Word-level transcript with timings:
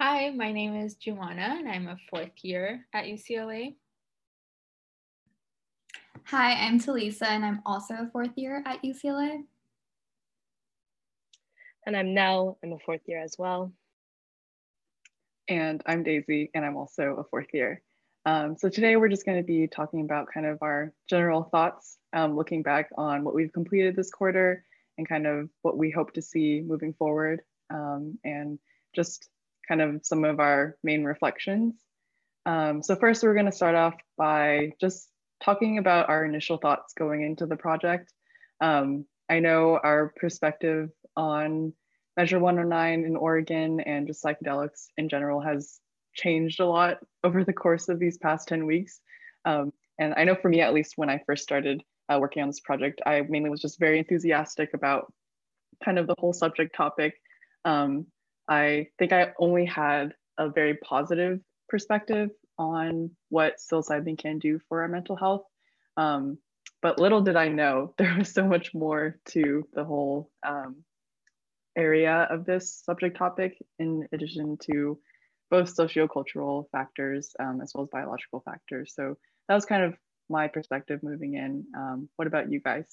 Hi, 0.00 0.30
my 0.30 0.50
name 0.50 0.74
is 0.74 0.96
Jumana 0.96 1.56
and 1.56 1.68
I'm 1.68 1.86
a 1.86 1.96
fourth 2.10 2.32
year 2.42 2.84
at 2.92 3.04
UCLA. 3.04 3.76
Hi, 6.24 6.66
I'm 6.66 6.80
Talisa 6.80 7.28
and 7.28 7.44
I'm 7.44 7.62
also 7.64 7.94
a 7.94 8.10
fourth 8.10 8.32
year 8.34 8.60
at 8.66 8.82
UCLA. 8.82 9.44
And 11.86 11.96
I'm 11.96 12.12
Nell, 12.12 12.58
I'm 12.64 12.72
a 12.72 12.78
fourth 12.80 13.02
year 13.06 13.22
as 13.22 13.36
well. 13.38 13.72
And 15.46 15.80
I'm 15.86 16.02
Daisy 16.02 16.50
and 16.54 16.64
I'm 16.64 16.76
also 16.76 17.14
a 17.20 17.24
fourth 17.24 17.54
year. 17.54 17.80
Um, 18.26 18.56
so 18.58 18.68
today 18.68 18.96
we're 18.96 19.08
just 19.08 19.24
going 19.24 19.38
to 19.38 19.46
be 19.46 19.68
talking 19.68 20.00
about 20.00 20.26
kind 20.26 20.44
of 20.44 20.58
our 20.60 20.92
general 21.08 21.44
thoughts, 21.44 21.98
um, 22.12 22.34
looking 22.34 22.64
back 22.64 22.90
on 22.98 23.22
what 23.22 23.34
we've 23.34 23.52
completed 23.52 23.94
this 23.94 24.10
quarter 24.10 24.64
and 24.98 25.08
kind 25.08 25.28
of 25.28 25.50
what 25.62 25.78
we 25.78 25.92
hope 25.92 26.14
to 26.14 26.22
see 26.22 26.64
moving 26.66 26.94
forward 26.94 27.42
um, 27.70 28.18
and 28.24 28.58
just 28.92 29.28
kind 29.68 29.80
of 29.80 30.00
some 30.04 30.24
of 30.24 30.40
our 30.40 30.76
main 30.82 31.04
reflections. 31.04 31.74
Um, 32.46 32.82
so 32.82 32.94
first 32.96 33.22
we're 33.22 33.34
going 33.34 33.46
to 33.46 33.52
start 33.52 33.74
off 33.74 33.94
by 34.18 34.72
just 34.80 35.08
talking 35.42 35.78
about 35.78 36.08
our 36.08 36.24
initial 36.24 36.58
thoughts 36.58 36.94
going 36.94 37.22
into 37.22 37.46
the 37.46 37.56
project. 37.56 38.12
Um, 38.60 39.06
I 39.28 39.40
know 39.40 39.78
our 39.82 40.12
perspective 40.16 40.90
on 41.16 41.72
Measure 42.16 42.38
109 42.38 43.04
in 43.04 43.16
Oregon 43.16 43.80
and 43.80 44.06
just 44.06 44.22
psychedelics 44.22 44.86
in 44.96 45.08
general 45.08 45.40
has 45.40 45.80
changed 46.14 46.60
a 46.60 46.66
lot 46.66 46.98
over 47.24 47.44
the 47.44 47.52
course 47.52 47.88
of 47.88 47.98
these 47.98 48.18
past 48.18 48.48
10 48.48 48.66
weeks. 48.66 49.00
Um, 49.44 49.72
and 49.98 50.14
I 50.16 50.24
know 50.24 50.34
for 50.34 50.48
me, 50.48 50.60
at 50.60 50.74
least 50.74 50.94
when 50.96 51.10
I 51.10 51.22
first 51.26 51.42
started 51.42 51.82
uh, 52.08 52.18
working 52.20 52.42
on 52.42 52.48
this 52.48 52.60
project, 52.60 53.00
I 53.06 53.22
mainly 53.22 53.50
was 53.50 53.60
just 53.60 53.78
very 53.78 53.98
enthusiastic 53.98 54.74
about 54.74 55.12
kind 55.84 55.98
of 55.98 56.06
the 56.06 56.14
whole 56.18 56.32
subject 56.32 56.74
topic. 56.74 57.14
Um, 57.64 58.06
I 58.48 58.88
think 58.98 59.12
I 59.12 59.32
only 59.38 59.64
had 59.64 60.14
a 60.38 60.48
very 60.48 60.74
positive 60.74 61.40
perspective 61.68 62.30
on 62.58 63.10
what 63.30 63.56
psilocybin 63.58 64.18
can 64.18 64.38
do 64.38 64.60
for 64.68 64.82
our 64.82 64.88
mental 64.88 65.16
health. 65.16 65.44
Um, 65.96 66.38
but 66.82 66.98
little 66.98 67.22
did 67.22 67.36
I 67.36 67.48
know 67.48 67.94
there 67.98 68.14
was 68.18 68.32
so 68.32 68.46
much 68.46 68.74
more 68.74 69.18
to 69.30 69.66
the 69.72 69.84
whole 69.84 70.30
um, 70.46 70.84
area 71.76 72.28
of 72.30 72.44
this 72.44 72.82
subject 72.84 73.16
topic 73.16 73.56
in 73.78 74.06
addition 74.12 74.56
to 74.64 74.98
both 75.50 75.74
sociocultural 75.74 76.64
factors 76.70 77.34
um, 77.38 77.60
as 77.62 77.72
well 77.74 77.84
as 77.84 77.90
biological 77.90 78.40
factors. 78.40 78.92
So 78.94 79.16
that 79.48 79.54
was 79.54 79.64
kind 79.64 79.84
of 79.84 79.94
my 80.28 80.48
perspective 80.48 81.00
moving 81.02 81.34
in. 81.34 81.64
Um, 81.76 82.08
what 82.16 82.26
about 82.26 82.50
you 82.50 82.60
guys? 82.60 82.86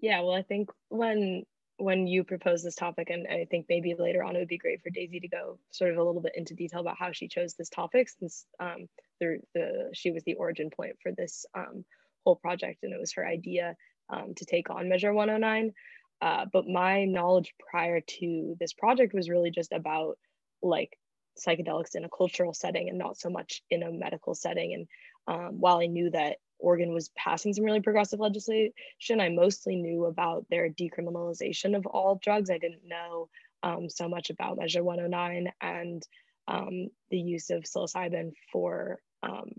Yeah, 0.00 0.20
well, 0.22 0.34
I 0.34 0.42
think 0.42 0.70
when 0.88 1.44
when 1.78 2.08
you 2.08 2.24
proposed 2.24 2.64
this 2.64 2.74
topic, 2.74 3.08
and 3.10 3.26
I 3.28 3.46
think 3.48 3.66
maybe 3.68 3.94
later 3.96 4.24
on 4.24 4.34
it 4.34 4.40
would 4.40 4.48
be 4.48 4.58
great 4.58 4.82
for 4.82 4.90
Daisy 4.90 5.20
to 5.20 5.28
go 5.28 5.58
sort 5.70 5.92
of 5.92 5.98
a 5.98 6.02
little 6.02 6.20
bit 6.20 6.32
into 6.34 6.54
detail 6.54 6.80
about 6.80 6.98
how 6.98 7.12
she 7.12 7.28
chose 7.28 7.54
this 7.54 7.68
topic, 7.68 8.08
since 8.08 8.46
um, 8.58 8.88
the, 9.20 9.38
the 9.54 9.90
she 9.94 10.10
was 10.10 10.24
the 10.24 10.34
origin 10.34 10.70
point 10.70 10.96
for 11.02 11.12
this 11.12 11.46
um, 11.54 11.84
whole 12.24 12.36
project, 12.36 12.82
and 12.82 12.92
it 12.92 13.00
was 13.00 13.12
her 13.14 13.26
idea 13.26 13.76
um, 14.10 14.34
to 14.36 14.44
take 14.44 14.70
on 14.70 14.88
Measure 14.88 15.12
109. 15.12 15.72
Uh, 16.20 16.46
but 16.52 16.66
my 16.66 17.04
knowledge 17.04 17.54
prior 17.70 18.00
to 18.00 18.56
this 18.58 18.72
project 18.72 19.14
was 19.14 19.30
really 19.30 19.50
just 19.52 19.72
about 19.72 20.18
like 20.62 20.98
psychedelics 21.38 21.94
in 21.94 22.04
a 22.04 22.08
cultural 22.08 22.52
setting 22.52 22.88
and 22.88 22.98
not 22.98 23.16
so 23.16 23.30
much 23.30 23.62
in 23.70 23.84
a 23.84 23.92
medical 23.92 24.34
setting. 24.34 24.74
And 24.74 24.88
um, 25.28 25.60
while 25.60 25.78
I 25.78 25.86
knew 25.86 26.10
that 26.10 26.38
Oregon 26.58 26.92
was 26.92 27.10
passing 27.16 27.52
some 27.52 27.64
really 27.64 27.80
progressive 27.80 28.20
legislation, 28.20 29.20
I 29.20 29.28
mostly 29.28 29.76
knew 29.76 30.06
about 30.06 30.46
their 30.50 30.68
decriminalization 30.68 31.76
of 31.76 31.86
all 31.86 32.20
drugs. 32.22 32.50
I 32.50 32.58
didn't 32.58 32.86
know 32.86 33.28
um, 33.62 33.88
so 33.88 34.08
much 34.08 34.30
about 34.30 34.58
Measure 34.58 34.82
109 34.82 35.52
and 35.60 36.02
um, 36.46 36.88
the 37.10 37.18
use 37.18 37.50
of 37.50 37.64
psilocybin 37.64 38.32
for 38.52 38.98
um, 39.22 39.50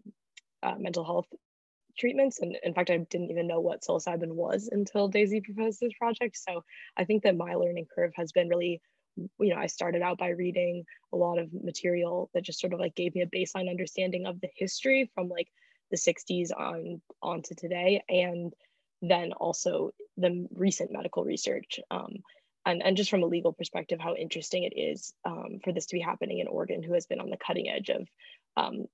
uh, 0.64 0.76
mental 0.78 1.06
health 1.06 1.28
treatments. 1.98 2.40
And 2.40 2.58
in 2.64 2.74
fact, 2.74 2.90
I 2.90 2.98
didn't 2.98 3.32
even 3.32 3.48
know 3.48 3.60
what 3.60 3.82
psilocybin 3.82 4.32
was 4.32 4.70
until 4.72 5.08
Daisy 5.08 5.42
proposed 5.42 5.80
this 5.80 5.94
project. 5.98 6.38
So 6.38 6.64
I 6.98 7.04
think 7.06 7.24
that 7.24 7.38
my 7.38 7.56
learning 7.56 7.88
curve 7.94 8.12
has 8.16 8.32
been 8.32 8.48
really, 8.48 8.82
you 9.18 9.54
know, 9.54 9.58
I 9.58 9.68
started 9.68 10.02
out 10.02 10.18
by 10.18 10.30
reading 10.30 10.86
a 11.14 11.18
lot 11.18 11.40
of 11.40 11.50
material 11.54 12.30
that 12.34 12.44
just 12.44 12.60
sort 12.60 12.74
of 12.74 12.80
like 12.80 12.96
gave 12.96 13.14
me 13.16 13.22
a 13.22 13.28
baseline 13.28 13.70
understanding 13.70 14.26
of 14.26 14.40
the 14.42 14.50
history 14.56 15.12
from 15.14 15.30
like 15.30 15.48
the 15.92 15.98
60s 15.98 16.52
on 16.56 17.02
on 17.22 17.42
to 17.44 17.56
today 17.56 18.04
and 18.10 18.54
then 19.02 19.32
also 19.34 19.92
the 20.18 20.48
recent 20.54 20.92
medical 20.92 21.24
research 21.24 21.80
um, 21.90 22.18
and, 22.66 22.84
and 22.84 22.98
just 22.98 23.10
from 23.10 23.24
a 23.24 23.28
legal 23.28 23.54
perspective 23.54 24.00
how 24.00 24.14
interesting 24.14 24.64
it 24.64 24.78
is 24.78 25.14
um, 25.26 25.60
for 25.64 25.72
this 25.72 25.86
to 25.88 25.96
be 25.96 26.02
happening 26.02 26.40
in 26.40 26.48
oregon 26.48 26.84
who 26.84 26.94
has 26.94 27.06
been 27.06 27.20
on 27.20 27.30
the 27.30 27.38
cutting 27.38 27.70
edge 27.70 27.90
of 27.90 28.08
um, 28.58 28.86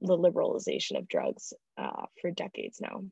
the 0.00 0.16
liberalization 0.16 0.98
of 0.98 1.08
drugs 1.08 1.52
uh, 1.78 2.06
for 2.20 2.30
decades 2.30 2.80
now 2.80 3.02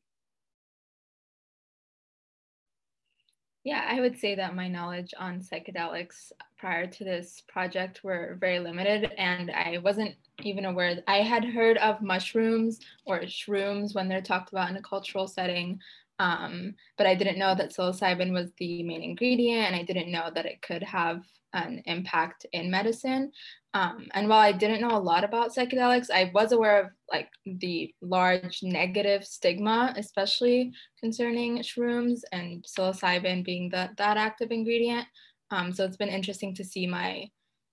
Yeah, 3.65 3.87
I 3.89 4.00
would 4.00 4.19
say 4.19 4.34
that 4.34 4.56
my 4.56 4.67
knowledge 4.67 5.15
on 5.17 5.41
psychedelics 5.41 6.33
prior 6.59 6.87
to 6.87 7.05
this 7.05 7.43
project 7.47 8.03
were 8.03 8.37
very 8.41 8.59
limited, 8.59 9.12
and 9.17 9.53
I 9.53 9.78
wasn't 9.78 10.17
even 10.43 10.65
aware. 10.65 11.00
I 11.06 11.19
had 11.19 11.45
heard 11.45 11.78
of 11.78 12.03
mushrooms 12.03 12.81
or 13.05 13.21
shrooms 13.21 13.95
when 13.95 14.09
they're 14.09 14.21
talked 14.21 14.50
about 14.50 14.69
in 14.71 14.77
a 14.77 14.83
cultural 14.83 15.28
setting, 15.28 15.78
um, 16.19 16.75
but 16.97 17.06
I 17.06 17.15
didn't 17.15 17.39
know 17.39 17.55
that 17.55 17.73
psilocybin 17.73 18.33
was 18.33 18.50
the 18.59 18.83
main 18.83 19.03
ingredient, 19.03 19.67
and 19.67 19.77
I 19.77 19.83
didn't 19.83 20.12
know 20.12 20.31
that 20.34 20.47
it 20.47 20.62
could 20.62 20.83
have 20.83 21.23
an 21.55 21.83
impact 21.87 22.47
in 22.53 22.71
medicine. 22.71 23.31
Um, 23.75 24.09
and 24.12 24.28
while 24.28 24.41
I 24.41 24.53
didn't 24.53 24.81
know 24.81 24.97
a 24.97 24.99
lot 24.99 25.25
about 25.25 25.55
psychedelics, 25.55 26.11
I 26.11 26.31
was 26.34 26.53
aware 26.53 26.81
of 26.81 26.91
like 27.11 27.28
the 27.47 27.95
large 28.03 28.61
negative 28.62 29.25
stigma, 29.25 29.95
especially 29.97 30.73
concerning 31.00 31.59
shrooms 31.59 32.21
and 32.33 32.65
psilocybin 32.65 33.44
being 33.44 33.71
the, 33.71 33.91
that 33.97 34.17
active 34.17 34.50
ingredient. 34.50 35.06
Um, 35.50 35.73
so 35.73 35.84
it's 35.84 35.97
been 35.97 36.09
interesting 36.09 36.55
to 36.55 36.65
see 36.65 36.87
my 36.87 37.29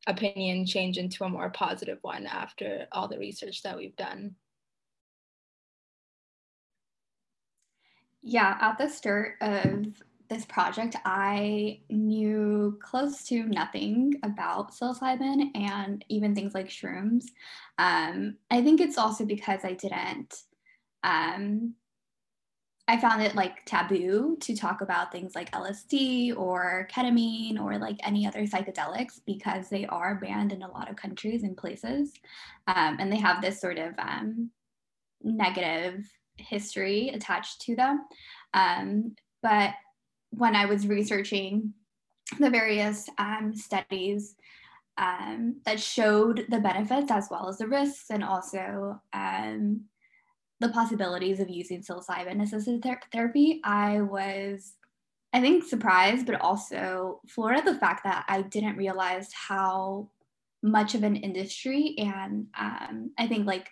opinion 0.07 0.65
change 0.65 0.97
into 0.97 1.23
a 1.23 1.29
more 1.29 1.49
positive 1.49 1.99
one 2.01 2.25
after 2.25 2.87
all 2.91 3.07
the 3.07 3.19
research 3.19 3.61
that 3.63 3.77
we've 3.77 3.95
done. 3.95 4.35
Yeah, 8.21 8.57
at 8.59 8.77
the 8.77 8.89
start 8.89 9.35
of 9.41 9.85
this 10.29 10.45
project, 10.45 10.95
I 11.05 11.79
knew 11.89 12.77
close 12.83 13.23
to 13.25 13.43
nothing 13.43 14.19
about 14.23 14.73
psilocybin 14.73 15.55
and 15.55 16.05
even 16.09 16.35
things 16.35 16.53
like 16.53 16.67
shrooms. 16.67 17.25
Um, 17.77 18.35
I 18.51 18.61
think 18.61 18.81
it's 18.81 18.97
also 18.97 19.25
because 19.25 19.61
I 19.63 19.73
didn't, 19.73 20.35
um, 21.03 21.73
I 22.87 22.97
found 22.97 23.21
it 23.21 23.35
like 23.35 23.65
taboo 23.65 24.35
to 24.41 24.55
talk 24.55 24.81
about 24.81 25.11
things 25.11 25.35
like 25.35 25.51
LSD 25.51 26.35
or 26.35 26.87
ketamine 26.91 27.59
or 27.59 27.77
like 27.77 27.97
any 28.03 28.27
other 28.27 28.45
psychedelics 28.45 29.21
because 29.25 29.69
they 29.69 29.85
are 29.85 30.15
banned 30.15 30.51
in 30.51 30.63
a 30.63 30.71
lot 30.71 30.89
of 30.89 30.95
countries 30.95 31.43
and 31.43 31.55
places. 31.55 32.13
Um, 32.67 32.97
and 32.99 33.11
they 33.11 33.19
have 33.19 33.41
this 33.41 33.61
sort 33.61 33.77
of 33.77 33.93
um, 33.99 34.49
negative 35.21 36.07
history 36.39 37.09
attached 37.09 37.61
to 37.61 37.75
them. 37.75 38.05
Um, 38.53 39.15
but 39.41 39.73
when 40.31 40.55
I 40.55 40.65
was 40.65 40.87
researching 40.87 41.73
the 42.39 42.49
various 42.49 43.09
um, 43.17 43.53
studies 43.55 44.35
um, 44.97 45.61
that 45.65 45.79
showed 45.79 46.45
the 46.49 46.59
benefits 46.59 47.09
as 47.09 47.27
well 47.31 47.47
as 47.47 47.57
the 47.57 47.67
risks, 47.67 48.09
and 48.09 48.23
also 48.23 48.99
um, 49.13 49.85
the 50.59 50.69
possibilities 50.69 51.39
of 51.39 51.49
using 51.49 51.81
psilocybin 51.81 52.41
assisted 52.41 52.83
ther- 52.83 52.99
therapy, 53.11 53.61
I 53.63 54.01
was, 54.01 54.73
I 55.31 55.39
think, 55.39 55.63
surprised, 55.63 56.25
but 56.25 56.41
also 56.41 57.21
floored 57.27 57.57
at 57.57 57.65
the 57.65 57.75
fact 57.75 58.03
that 58.03 58.25
I 58.27 58.41
didn't 58.41 58.77
realize 58.77 59.29
how 59.33 60.09
much 60.61 60.95
of 60.95 61.03
an 61.03 61.15
industry 61.15 61.95
and 61.97 62.47
um, 62.59 63.11
I 63.17 63.27
think 63.27 63.47
like 63.47 63.69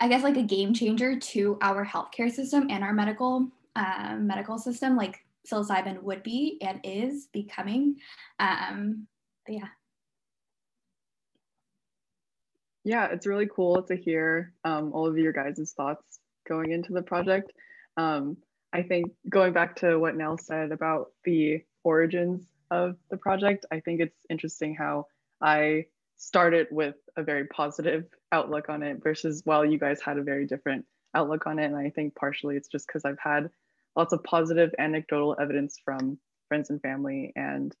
I 0.00 0.08
guess 0.08 0.22
like 0.22 0.38
a 0.38 0.42
game 0.42 0.72
changer 0.72 1.18
to 1.18 1.58
our 1.60 1.84
healthcare 1.84 2.30
system 2.30 2.68
and 2.70 2.82
our 2.82 2.92
medical 2.92 3.48
um, 3.76 4.26
medical 4.26 4.58
system. 4.58 4.96
Like 4.96 5.24
psilocybin 5.46 6.02
would 6.02 6.22
be 6.22 6.58
and 6.62 6.80
is 6.84 7.28
becoming. 7.32 7.96
Um, 8.38 9.06
yeah. 9.48 9.68
Yeah, 12.84 13.08
it's 13.12 13.26
really 13.26 13.48
cool 13.54 13.82
to 13.82 13.94
hear 13.94 14.54
um, 14.64 14.92
all 14.92 15.06
of 15.06 15.18
your 15.18 15.32
guys' 15.32 15.74
thoughts 15.76 16.20
going 16.48 16.72
into 16.72 16.94
the 16.94 17.02
project. 17.02 17.52
Um, 17.98 18.38
I 18.72 18.82
think 18.82 19.12
going 19.28 19.52
back 19.52 19.76
to 19.76 19.98
what 19.98 20.16
Nell 20.16 20.38
said 20.38 20.72
about 20.72 21.10
the 21.24 21.62
origins 21.84 22.46
of 22.70 22.96
the 23.10 23.18
project, 23.18 23.66
I 23.70 23.80
think 23.80 24.00
it's 24.00 24.24
interesting 24.30 24.74
how 24.74 25.06
I 25.42 25.86
started 26.16 26.68
with 26.70 26.94
a 27.16 27.22
very 27.22 27.46
positive 27.48 28.04
outlook 28.32 28.68
on 28.68 28.82
it 28.82 29.02
versus 29.02 29.42
while 29.44 29.64
you 29.64 29.78
guys 29.78 30.00
had 30.00 30.18
a 30.18 30.22
very 30.22 30.46
different 30.46 30.84
outlook 31.14 31.46
on 31.46 31.58
it. 31.58 31.66
And 31.66 31.76
I 31.76 31.90
think 31.90 32.14
partially 32.14 32.56
it's 32.56 32.68
just 32.68 32.86
because 32.86 33.04
I've 33.04 33.18
had 33.18 33.50
lots 33.96 34.12
of 34.12 34.22
positive 34.22 34.70
anecdotal 34.78 35.36
evidence 35.40 35.78
from 35.84 36.18
friends 36.48 36.70
and 36.70 36.80
family. 36.80 37.32
And 37.36 37.74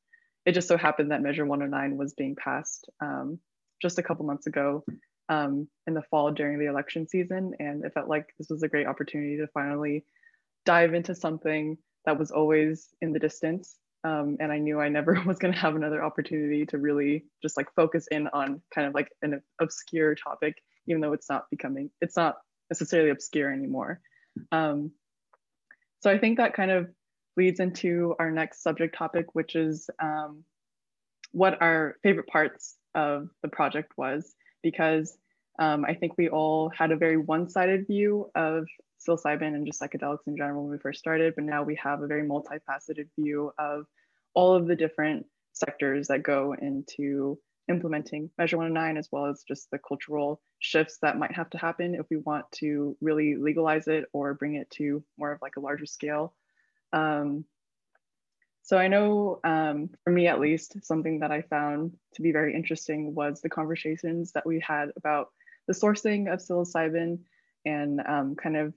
it 0.46 0.52
just 0.52 0.68
so 0.68 0.76
happened 0.76 1.10
that 1.10 1.22
Measure 1.22 1.44
109 1.44 1.96
was 1.96 2.14
being 2.14 2.36
passed 2.36 2.88
um, 3.00 3.38
just 3.80 3.98
a 3.98 4.02
couple 4.02 4.26
months 4.26 4.46
ago 4.46 4.84
um, 5.28 5.68
in 5.86 5.94
the 5.94 6.02
fall 6.10 6.32
during 6.32 6.58
the 6.58 6.66
election 6.66 7.06
season. 7.06 7.54
And 7.58 7.84
it 7.84 7.94
felt 7.94 8.08
like 8.08 8.26
this 8.38 8.48
was 8.50 8.62
a 8.62 8.68
great 8.68 8.86
opportunity 8.86 9.36
to 9.38 9.46
finally 9.48 10.04
dive 10.64 10.94
into 10.94 11.14
something 11.14 11.78
that 12.04 12.18
was 12.18 12.30
always 12.30 12.88
in 13.00 13.12
the 13.12 13.18
distance. 13.18 13.76
Um, 14.02 14.38
and 14.40 14.50
I 14.50 14.58
knew 14.58 14.80
I 14.80 14.88
never 14.88 15.20
was 15.26 15.38
going 15.38 15.52
to 15.52 15.60
have 15.60 15.76
another 15.76 16.02
opportunity 16.02 16.66
to 16.66 16.78
really 16.78 17.24
just 17.42 17.56
like 17.56 17.72
focus 17.74 18.06
in 18.10 18.28
on 18.28 18.62
kind 18.74 18.86
of 18.86 18.94
like 18.94 19.08
an 19.22 19.42
obscure 19.60 20.14
topic, 20.14 20.62
even 20.86 21.00
though 21.00 21.12
it's 21.12 21.28
not 21.28 21.50
becoming, 21.50 21.90
it's 22.00 22.16
not 22.16 22.38
necessarily 22.70 23.10
obscure 23.10 23.52
anymore. 23.52 24.00
Um, 24.52 24.92
so 26.00 26.10
I 26.10 26.18
think 26.18 26.38
that 26.38 26.54
kind 26.54 26.70
of 26.70 26.88
leads 27.36 27.60
into 27.60 28.14
our 28.18 28.30
next 28.30 28.62
subject 28.62 28.96
topic, 28.96 29.34
which 29.34 29.54
is 29.54 29.90
um, 30.02 30.44
what 31.32 31.60
our 31.60 31.96
favorite 32.02 32.26
parts 32.26 32.76
of 32.94 33.28
the 33.42 33.48
project 33.48 33.92
was, 33.96 34.34
because 34.62 35.16
um, 35.58 35.84
I 35.84 35.94
think 35.94 36.16
we 36.16 36.28
all 36.28 36.70
had 36.70 36.90
a 36.90 36.96
very 36.96 37.16
one-sided 37.16 37.86
view 37.86 38.30
of 38.34 38.66
psilocybin 39.00 39.54
and 39.54 39.66
just 39.66 39.80
psychedelics 39.80 40.26
in 40.26 40.36
general 40.36 40.62
when 40.62 40.72
we 40.72 40.78
first 40.78 40.98
started, 40.98 41.34
but 41.34 41.44
now 41.44 41.62
we 41.62 41.74
have 41.76 42.02
a 42.02 42.06
very 42.06 42.26
multifaceted 42.26 43.08
view 43.18 43.52
of 43.58 43.86
all 44.34 44.54
of 44.54 44.66
the 44.66 44.76
different 44.76 45.26
sectors 45.52 46.08
that 46.08 46.22
go 46.22 46.54
into 46.60 47.38
implementing 47.68 48.30
Measure 48.36 48.56
109, 48.56 48.96
as 48.96 49.08
well 49.10 49.26
as 49.26 49.44
just 49.46 49.70
the 49.70 49.78
cultural 49.78 50.40
shifts 50.58 50.98
that 51.02 51.18
might 51.18 51.32
have 51.32 51.48
to 51.50 51.58
happen 51.58 51.94
if 51.94 52.06
we 52.10 52.16
want 52.18 52.44
to 52.52 52.96
really 53.00 53.36
legalize 53.36 53.88
it 53.88 54.04
or 54.12 54.34
bring 54.34 54.56
it 54.56 54.70
to 54.70 55.02
more 55.18 55.32
of 55.32 55.40
like 55.40 55.56
a 55.56 55.60
larger 55.60 55.86
scale. 55.86 56.34
Um, 56.92 57.44
so 58.62 58.76
I 58.76 58.88
know 58.88 59.40
um, 59.42 59.90
for 60.04 60.10
me 60.10 60.26
at 60.26 60.40
least, 60.40 60.84
something 60.84 61.20
that 61.20 61.30
I 61.30 61.42
found 61.42 61.96
to 62.14 62.22
be 62.22 62.32
very 62.32 62.54
interesting 62.54 63.14
was 63.14 63.40
the 63.40 63.48
conversations 63.48 64.32
that 64.32 64.46
we 64.46 64.60
had 64.60 64.90
about 64.96 65.28
the 65.66 65.74
sourcing 65.74 66.32
of 66.32 66.40
psilocybin 66.40 67.18
and 67.64 68.00
um, 68.06 68.36
kind 68.36 68.56
of 68.56 68.74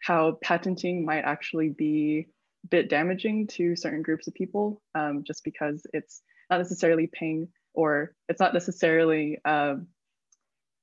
how 0.00 0.38
patenting 0.42 1.04
might 1.04 1.22
actually 1.22 1.68
be 1.68 2.28
a 2.64 2.68
bit 2.68 2.88
damaging 2.88 3.46
to 3.46 3.76
certain 3.76 4.02
groups 4.02 4.26
of 4.26 4.34
people 4.34 4.82
um, 4.94 5.24
just 5.26 5.44
because 5.44 5.86
it's 5.92 6.22
not 6.50 6.58
necessarily 6.58 7.06
paying 7.06 7.48
or 7.74 8.14
it's 8.28 8.40
not 8.40 8.54
necessarily 8.54 9.38
a, 9.44 9.76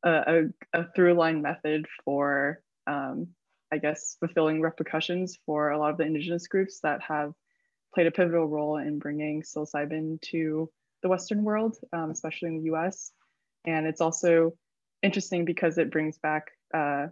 a, 0.04 0.44
a, 0.74 0.92
through 0.96 1.14
line 1.14 1.42
method 1.42 1.86
for, 2.06 2.62
um, 2.86 3.28
I 3.72 3.78
guess, 3.78 4.16
fulfilling 4.19 4.62
repercussions 4.62 5.38
for 5.46 5.72
a 5.72 5.78
lot 5.78 5.92
of 5.92 5.98
the 5.98 6.06
indigenous 6.06 6.48
groups 6.48 6.80
that 6.84 7.02
have 7.02 7.34
played 7.94 8.08
a 8.08 8.12
pivotal 8.12 8.48
role 8.48 8.78
in 8.78 9.00
bringing 9.00 9.42
psilocybin 9.42 10.22
to 10.22 10.70
the 11.02 11.10
Western 11.10 11.44
world, 11.44 11.78
um, 11.94 12.12
especially 12.12 12.50
in 12.50 12.58
the 12.58 12.74
US. 12.74 13.12
And 13.66 13.86
it's 13.86 14.02
also 14.02 14.54
interesting 15.04 15.46
because 15.46 15.78
it 15.78 15.92
brings 15.92 16.18
back, 16.18 16.52
uh, 16.74 17.08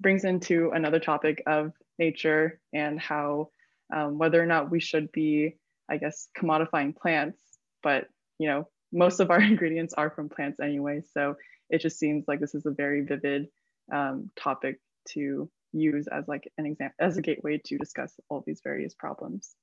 brings 0.00 0.24
into 0.24 0.70
another 0.70 1.00
topic 1.00 1.42
of 1.46 1.72
nature 1.98 2.60
and 2.72 3.00
how 3.00 3.50
um, 3.94 4.18
whether 4.18 4.40
or 4.40 4.46
not 4.46 4.70
we 4.70 4.80
should 4.80 5.10
be, 5.12 5.56
I 5.88 5.96
guess, 5.96 6.28
commodifying 6.36 6.96
plants, 6.96 7.40
but 7.82 8.06
you 8.38 8.48
know, 8.48 8.68
most 8.92 9.20
of 9.20 9.30
our 9.30 9.40
ingredients 9.52 9.94
are 9.94 10.10
from 10.10 10.28
plants 10.28 10.60
anyway. 10.60 11.02
So 11.12 11.36
it 11.70 11.80
just 11.80 11.98
seems 11.98 12.24
like 12.28 12.40
this 12.40 12.54
is 12.54 12.66
a 12.66 12.70
very 12.70 13.02
vivid 13.02 13.48
um, 13.92 14.30
topic 14.36 14.80
to 15.10 15.50
use 15.72 16.06
as 16.08 16.26
like 16.28 16.50
an 16.58 16.66
example, 16.66 16.94
as 16.98 17.16
a 17.16 17.22
gateway 17.22 17.60
to 17.64 17.78
discuss 17.78 18.12
all 18.28 18.42
these 18.46 18.60
various 18.62 18.94
problems. 18.94 19.54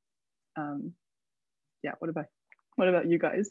Um, 0.56 0.94
yeah, 1.84 1.94
what 2.00 2.10
about, 2.10 2.26
what 2.76 2.90
about 2.90 3.08
you 3.08 3.20
guys? 3.20 3.50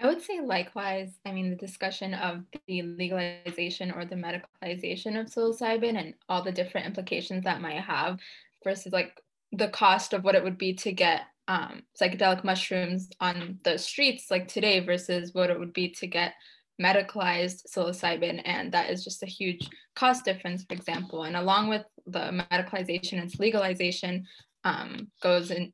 I 0.00 0.06
would 0.06 0.22
say 0.22 0.40
likewise. 0.40 1.18
I 1.24 1.32
mean, 1.32 1.50
the 1.50 1.56
discussion 1.56 2.14
of 2.14 2.44
the 2.66 2.82
legalization 2.82 3.90
or 3.92 4.04
the 4.04 4.16
medicalization 4.16 5.18
of 5.18 5.26
psilocybin 5.26 5.96
and 5.98 6.14
all 6.28 6.42
the 6.42 6.52
different 6.52 6.86
implications 6.86 7.44
that 7.44 7.60
might 7.60 7.80
have 7.80 8.18
versus 8.64 8.92
like 8.92 9.20
the 9.52 9.68
cost 9.68 10.12
of 10.12 10.24
what 10.24 10.34
it 10.34 10.42
would 10.42 10.58
be 10.58 10.74
to 10.74 10.92
get 10.92 11.22
um, 11.46 11.82
psychedelic 12.00 12.42
mushrooms 12.42 13.08
on 13.20 13.58
the 13.64 13.78
streets 13.78 14.30
like 14.30 14.48
today 14.48 14.80
versus 14.80 15.32
what 15.34 15.50
it 15.50 15.58
would 15.58 15.72
be 15.72 15.90
to 15.90 16.06
get 16.06 16.32
medicalized 16.80 17.62
psilocybin 17.68 18.40
and 18.44 18.72
that 18.72 18.90
is 18.90 19.04
just 19.04 19.22
a 19.22 19.26
huge 19.26 19.68
cost 19.94 20.24
difference 20.24 20.64
for 20.64 20.74
example 20.74 21.22
and 21.22 21.36
along 21.36 21.68
with 21.68 21.84
the 22.06 22.44
medicalization 22.50 23.20
and 23.20 23.38
legalization 23.38 24.24
um, 24.64 25.08
goes 25.22 25.50
in 25.50 25.72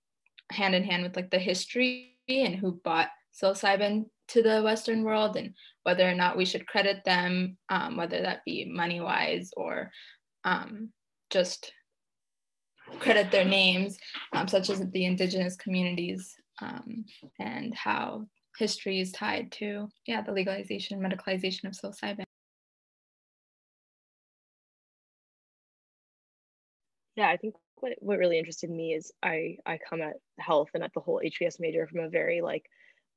hand 0.51 0.75
in 0.75 0.85
hand 0.85 1.05
with 1.05 1.17
like 1.17 1.31
the 1.31 1.39
history 1.39 2.19
and 2.29 2.57
who 2.57 2.73
bought 2.85 3.09
psilocybin 3.41 4.05
to 4.29 4.43
the 4.43 4.63
western 4.63 5.03
world 5.03 5.37
and 5.37 5.55
whether 5.83 6.09
or 6.09 6.15
not 6.15 6.37
we 6.37 6.45
should 6.45 6.67
credit 6.67 7.03
them 7.05 7.57
um, 7.69 7.97
whether 7.97 8.23
that 8.23 8.45
be 8.45 8.65
money 8.65 9.01
wise 9.01 9.51
or 9.57 9.91
um, 10.45 10.91
just 11.31 11.73
credit 12.99 13.31
their 13.31 13.45
names, 13.45 13.99
um, 14.33 14.49
such 14.49 14.71
as 14.71 14.81
the 14.91 15.05
indigenous 15.05 15.57
communities, 15.57 16.35
um, 16.61 17.05
and 17.39 17.75
how 17.75 18.27
history 18.59 19.01
is 19.01 19.13
tied 19.13 19.53
to, 19.53 19.89
yeah, 20.07 20.21
the 20.23 20.33
legalization, 20.33 21.01
medicalization 21.01 21.65
of 21.65 21.73
psilocybin. 21.73 22.25
Yeah, 27.17 27.29
I 27.29 27.37
think 27.37 27.55
what, 27.77 27.93
what 27.99 28.19
really 28.19 28.39
interested 28.39 28.71
me 28.71 28.95
is 28.95 29.13
I, 29.23 29.57
I 29.67 29.79
come 29.89 30.01
at 30.01 30.15
health 30.39 30.71
and 30.75 30.83
at 30.83 30.93
the 30.95 31.01
whole 31.01 31.21
HBS 31.25 31.61
major 31.61 31.87
from 31.87 32.01
a 32.01 32.09
very 32.09 32.41
like 32.41 32.65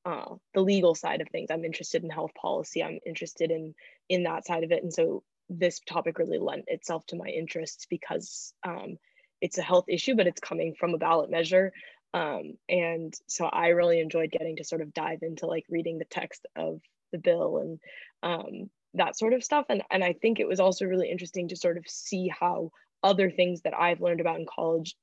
uh, 0.05 0.35
the 0.53 0.61
legal 0.61 0.95
side 0.95 1.21
of 1.21 1.29
things. 1.29 1.50
I'm 1.51 1.65
interested 1.65 2.03
in 2.03 2.09
health 2.09 2.33
policy. 2.35 2.83
I'm 2.83 3.00
interested 3.05 3.51
in 3.51 3.73
in 4.09 4.23
that 4.23 4.45
side 4.45 4.63
of 4.63 4.71
it, 4.71 4.83
and 4.83 4.94
so 4.94 5.23
this 5.50 5.79
topic 5.79 6.19
really 6.19 6.39
lent 6.39 6.65
itself 6.67 7.05
to 7.07 7.15
my 7.15 7.27
interests 7.27 7.85
because 7.89 8.53
um, 8.63 8.97
it's 9.41 9.57
a 9.57 9.63
health 9.63 9.85
issue, 9.88 10.15
but 10.15 10.27
it's 10.27 10.41
coming 10.41 10.73
from 10.79 10.94
a 10.94 10.97
ballot 10.97 11.29
measure. 11.29 11.73
Um, 12.13 12.53
and 12.69 13.13
so 13.27 13.45
I 13.45 13.69
really 13.69 14.00
enjoyed 14.00 14.31
getting 14.31 14.57
to 14.57 14.63
sort 14.63 14.81
of 14.81 14.94
dive 14.94 15.19
into 15.21 15.47
like 15.47 15.65
reading 15.69 15.97
the 15.97 16.05
text 16.05 16.45
of 16.55 16.79
the 17.11 17.17
bill 17.17 17.57
and 17.57 17.79
um, 18.21 18.69
that 18.94 19.17
sort 19.17 19.33
of 19.33 19.44
stuff. 19.44 19.65
And, 19.69 19.83
and 19.89 20.03
I 20.03 20.13
think 20.13 20.39
it 20.39 20.47
was 20.47 20.59
also 20.59 20.85
really 20.85 21.09
interesting 21.09 21.50
to 21.50 21.55
sort 21.55 21.77
of 21.77 21.85
see 21.88 22.27
how 22.27 22.71
other 23.01 23.29
things 23.29 23.62
that 23.62 23.74
I've 23.77 24.01
learned 24.01 24.22
about 24.22 24.39
in 24.39 24.45
college 24.45 24.95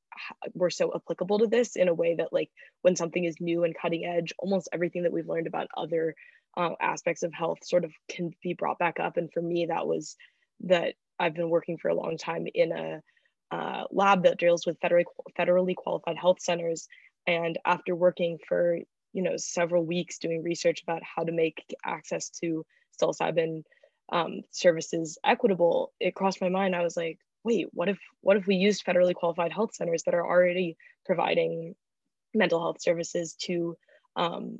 were 0.55 0.71
so 0.71 0.93
applicable 0.95 1.39
to 1.41 1.47
this 1.47 1.77
in 1.77 1.89
a 1.89 1.95
way 1.95 2.17
that 2.17 2.33
like 2.33 2.51
when 2.83 2.97
something 2.97 3.25
is 3.25 3.41
new 3.41 3.65
and 3.65 3.77
cutting 3.81 4.05
edge, 4.05 4.33
almost 4.39 4.69
everything 4.73 5.05
that 5.05 5.13
we've 5.13 5.29
learned 5.29 5.47
about 5.47 5.69
other 5.77 6.15
uh, 6.57 6.71
aspects 6.81 7.23
of 7.23 7.33
health 7.33 7.59
sort 7.63 7.85
of 7.85 7.93
can 8.09 8.31
be 8.43 8.55
brought 8.55 8.79
back 8.79 8.99
up. 9.01 9.17
And 9.17 9.33
for 9.33 9.41
me, 9.41 9.67
that 9.67 9.87
was 9.87 10.17
that 10.61 10.95
I've 11.19 11.35
been 11.35 11.51
working 11.51 11.79
for 11.79 11.89
a 11.89 11.95
long 11.95 12.17
time 12.17 12.47
in 12.53 12.73
a 12.73 13.03
uh, 13.55 13.85
lab 13.91 14.25
that 14.25 14.39
deals 14.39 14.67
with 14.67 14.81
federally, 14.81 15.05
federally 15.39 15.75
qualified 15.75 16.17
health 16.17 16.41
centers. 16.41 16.89
And 17.27 17.59
after 17.65 17.95
working 17.95 18.39
for 18.49 18.79
you 19.13 19.23
know 19.23 19.37
several 19.37 19.85
weeks 19.85 20.19
doing 20.19 20.43
research 20.43 20.83
about 20.83 21.03
how 21.03 21.25
to 21.25 21.33
make 21.33 21.65
access 21.85 22.31
to 22.41 22.65
psilocybin 23.01 23.63
um, 24.13 24.41
services 24.51 25.19
equitable, 25.25 25.93
it 26.01 26.15
crossed 26.15 26.41
my 26.41 26.49
mind. 26.49 26.75
I 26.75 26.83
was 26.83 26.97
like, 26.97 27.19
wait, 27.45 27.69
what 27.73 27.89
if 27.89 27.99
what 28.21 28.37
if 28.37 28.47
we 28.47 28.57
used 28.57 28.85
federally 28.85 29.15
qualified 29.15 29.53
health 29.53 29.75
centers 29.75 30.03
that 30.05 30.15
are 30.15 30.27
already 30.27 30.77
providing 31.07 31.75
mental 32.35 32.61
health 32.61 32.81
services 32.81 33.35
to 33.35 33.77
um, 34.17 34.59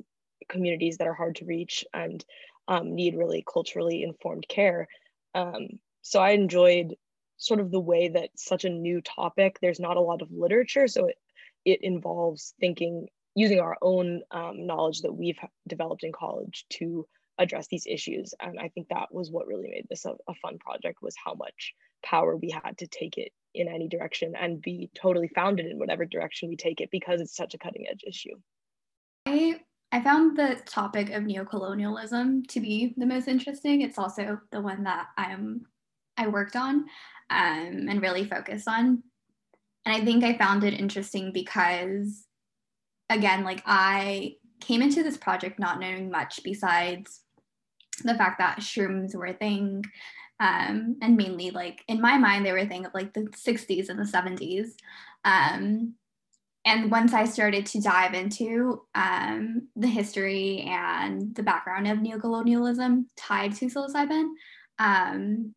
communities 0.49 0.97
that 0.97 1.07
are 1.07 1.13
hard 1.13 1.35
to 1.35 1.45
reach 1.45 1.85
and 1.93 2.23
um, 2.67 2.95
need 2.95 3.15
really 3.15 3.43
culturally 3.51 4.03
informed 4.03 4.45
care. 4.47 4.87
Um, 5.33 5.79
so 6.01 6.19
I 6.19 6.31
enjoyed 6.31 6.95
sort 7.37 7.59
of 7.59 7.71
the 7.71 7.79
way 7.79 8.09
that 8.09 8.29
such 8.35 8.65
a 8.65 8.69
new 8.69 9.01
topic, 9.01 9.57
there's 9.61 9.79
not 9.79 9.97
a 9.97 10.01
lot 10.01 10.21
of 10.21 10.31
literature. 10.31 10.87
So 10.87 11.07
it, 11.07 11.17
it 11.65 11.79
involves 11.81 12.53
thinking, 12.59 13.07
using 13.35 13.59
our 13.59 13.77
own 13.81 14.21
um, 14.31 14.65
knowledge 14.67 15.01
that 15.01 15.13
we've 15.13 15.39
developed 15.67 16.03
in 16.03 16.11
college 16.11 16.65
to 16.71 17.07
address 17.39 17.67
these 17.67 17.87
issues. 17.87 18.33
And 18.39 18.59
I 18.59 18.67
think 18.69 18.87
that 18.89 19.13
was 19.13 19.31
what 19.31 19.47
really 19.47 19.69
made 19.69 19.87
this 19.89 20.05
a, 20.05 20.11
a 20.27 20.33
fun 20.41 20.57
project 20.59 21.01
was 21.01 21.15
how 21.23 21.33
much 21.33 21.73
power 22.03 22.35
we 22.35 22.49
had 22.49 22.77
to 22.79 22.87
take 22.87 23.17
it 23.17 23.31
in 23.53 23.67
any 23.67 23.87
direction 23.87 24.33
and 24.39 24.61
be 24.61 24.89
totally 24.95 25.27
founded 25.27 25.65
in 25.65 25.79
whatever 25.79 26.05
direction 26.05 26.49
we 26.49 26.55
take 26.55 26.81
it 26.81 26.89
because 26.91 27.21
it's 27.21 27.35
such 27.35 27.53
a 27.53 27.57
cutting 27.57 27.85
edge 27.89 28.03
issue. 28.07 28.35
I 29.25 29.59
I 29.93 30.01
found 30.01 30.37
the 30.37 30.57
topic 30.65 31.09
of 31.09 31.23
neocolonialism 31.23 32.47
to 32.47 32.59
be 32.61 32.93
the 32.95 33.05
most 33.05 33.27
interesting. 33.27 33.81
It's 33.81 33.97
also 33.97 34.39
the 34.51 34.61
one 34.61 34.83
that 34.83 35.07
I'm 35.17 35.65
I 36.17 36.27
worked 36.27 36.55
on 36.55 36.85
um, 37.29 37.87
and 37.89 38.01
really 38.01 38.25
focused 38.25 38.67
on. 38.67 39.03
And 39.85 39.95
I 39.95 40.05
think 40.05 40.23
I 40.23 40.37
found 40.37 40.63
it 40.63 40.79
interesting 40.79 41.31
because, 41.33 42.25
again, 43.09 43.43
like 43.43 43.63
I 43.65 44.35
came 44.61 44.81
into 44.81 45.03
this 45.03 45.17
project 45.17 45.59
not 45.59 45.79
knowing 45.79 46.09
much 46.11 46.41
besides 46.43 47.21
the 48.03 48.15
fact 48.15 48.39
that 48.39 48.59
shrooms 48.59 49.15
were 49.15 49.27
a 49.27 49.33
thing 49.33 49.83
Um, 50.39 50.97
and 51.03 51.17
mainly 51.17 51.51
like 51.51 51.83
in 51.87 52.01
my 52.01 52.17
mind, 52.17 52.45
they 52.45 52.51
were 52.51 52.57
a 52.57 52.67
thing 52.67 52.85
of 52.87 52.93
like 52.95 53.13
the 53.13 53.21
60s 53.21 53.89
and 53.89 53.99
the 53.99 54.03
70s. 54.03 54.69
Um, 55.23 55.93
and 56.65 56.91
once 56.91 57.13
I 57.13 57.25
started 57.25 57.65
to 57.67 57.81
dive 57.81 58.13
into 58.15 58.81
um, 58.95 59.67
the 59.75 59.87
history 59.87 60.61
and 60.61 61.35
the 61.35 61.43
background 61.43 61.87
of 61.87 61.99
neocolonialism 61.99 63.05
tied 63.17 63.53
to 63.57 63.65
psilocybin, 63.65 64.29
um, 64.79 65.53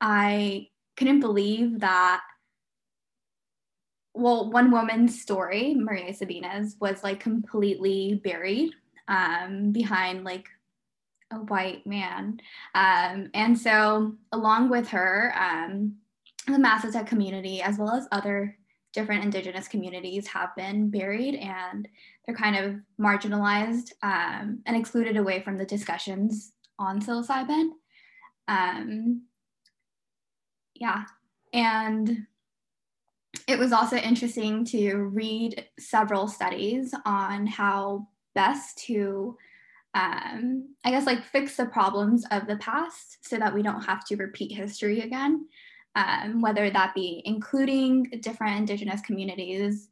I 0.00 0.68
couldn't 0.96 1.20
believe 1.20 1.80
that. 1.80 2.22
Well, 4.14 4.50
one 4.50 4.70
woman's 4.70 5.20
story, 5.20 5.74
Maria 5.74 6.12
Sabina's, 6.12 6.76
was 6.80 7.02
like 7.02 7.20
completely 7.20 8.20
buried 8.22 8.72
um, 9.08 9.72
behind 9.72 10.24
like 10.24 10.48
a 11.30 11.36
white 11.36 11.86
man. 11.86 12.38
Um, 12.74 13.30
and 13.34 13.58
so, 13.58 14.14
along 14.32 14.68
with 14.68 14.88
her, 14.88 15.34
um, 15.38 15.96
the 16.46 16.52
Mazatec 16.52 17.06
community, 17.06 17.62
as 17.62 17.78
well 17.78 17.94
as 17.94 18.06
other 18.12 18.56
different 18.92 19.24
indigenous 19.24 19.68
communities 19.68 20.26
have 20.26 20.54
been 20.54 20.90
buried 20.90 21.36
and 21.36 21.88
they're 22.26 22.36
kind 22.36 22.56
of 22.56 22.76
marginalized 23.00 23.92
um, 24.02 24.60
and 24.66 24.76
excluded 24.76 25.16
away 25.16 25.40
from 25.40 25.56
the 25.56 25.64
discussions 25.64 26.52
on 26.78 27.00
psilocybin. 27.00 27.70
Um, 28.48 29.22
yeah, 30.74 31.04
and 31.52 32.26
it 33.48 33.58
was 33.58 33.72
also 33.72 33.96
interesting 33.96 34.64
to 34.66 34.96
read 34.96 35.66
several 35.78 36.28
studies 36.28 36.94
on 37.04 37.46
how 37.46 38.06
best 38.34 38.78
to 38.86 39.36
um, 39.94 40.74
I 40.84 40.90
guess 40.90 41.04
like 41.04 41.22
fix 41.22 41.56
the 41.56 41.66
problems 41.66 42.24
of 42.30 42.46
the 42.46 42.56
past 42.56 43.18
so 43.20 43.36
that 43.36 43.54
we 43.54 43.62
don't 43.62 43.84
have 43.84 44.06
to 44.06 44.16
repeat 44.16 44.52
history 44.52 45.00
again 45.00 45.46
um, 45.94 46.40
whether 46.40 46.70
that 46.70 46.94
be 46.94 47.22
including 47.24 48.04
different 48.20 48.58
Indigenous 48.58 49.00
communities 49.02 49.88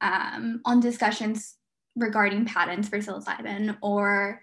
um, 0.00 0.60
on 0.64 0.80
discussions 0.80 1.56
regarding 1.96 2.44
patents 2.44 2.88
for 2.88 2.98
psilocybin 2.98 3.76
or 3.82 4.42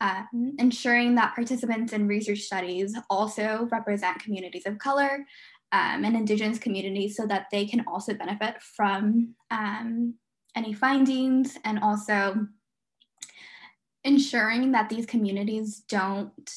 um, 0.00 0.54
ensuring 0.58 1.14
that 1.14 1.34
participants 1.34 1.92
in 1.92 2.06
research 2.06 2.40
studies 2.40 2.96
also 3.10 3.68
represent 3.70 4.22
communities 4.22 4.66
of 4.66 4.78
color 4.78 5.24
um, 5.74 6.04
and 6.04 6.16
Indigenous 6.16 6.58
communities 6.58 7.16
so 7.16 7.26
that 7.26 7.46
they 7.50 7.66
can 7.66 7.84
also 7.88 8.14
benefit 8.14 8.62
from 8.62 9.34
um, 9.50 10.14
any 10.54 10.72
findings 10.72 11.58
and 11.64 11.80
also 11.80 12.46
ensuring 14.04 14.70
that 14.70 14.88
these 14.88 15.04
communities 15.04 15.80
don't 15.88 16.50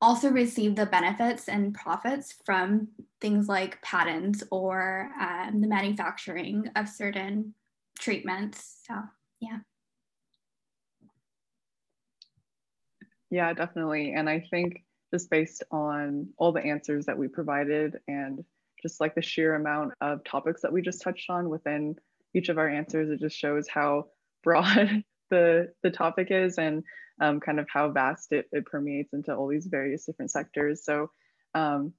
also 0.00 0.30
receive 0.30 0.76
the 0.76 0.86
benefits 0.86 1.48
and 1.48 1.74
profits 1.74 2.36
from 2.44 2.86
things 3.20 3.48
like 3.48 3.82
patents 3.82 4.44
or 4.52 5.10
um, 5.20 5.60
the 5.60 5.66
manufacturing 5.66 6.70
of 6.76 6.88
certain 6.88 7.54
treatments. 7.98 8.82
So, 8.86 8.94
yeah. 9.40 9.58
Yeah, 13.30 13.52
definitely. 13.52 14.12
And 14.12 14.28
I 14.28 14.46
think 14.48 14.85
just 15.12 15.30
based 15.30 15.62
on 15.70 16.28
all 16.36 16.52
the 16.52 16.64
answers 16.64 17.06
that 17.06 17.18
we 17.18 17.28
provided 17.28 17.98
and 18.08 18.44
just 18.82 19.00
like 19.00 19.14
the 19.14 19.22
sheer 19.22 19.54
amount 19.54 19.92
of 20.00 20.22
topics 20.24 20.62
that 20.62 20.72
we 20.72 20.82
just 20.82 21.02
touched 21.02 21.30
on 21.30 21.48
within 21.48 21.96
each 22.34 22.48
of 22.48 22.58
our 22.58 22.68
answers, 22.68 23.10
it 23.10 23.20
just 23.20 23.36
shows 23.36 23.68
how 23.68 24.06
broad 24.44 25.02
the 25.30 25.72
the 25.82 25.90
topic 25.90 26.28
is 26.30 26.58
and 26.58 26.84
um, 27.20 27.40
kind 27.40 27.58
of 27.58 27.66
how 27.72 27.90
vast 27.90 28.32
it, 28.32 28.46
it 28.52 28.66
permeates 28.66 29.12
into 29.12 29.34
all 29.34 29.48
these 29.48 29.66
various 29.66 30.04
different 30.04 30.30
sectors. 30.30 30.84
So 30.84 31.10
um, 31.54 31.92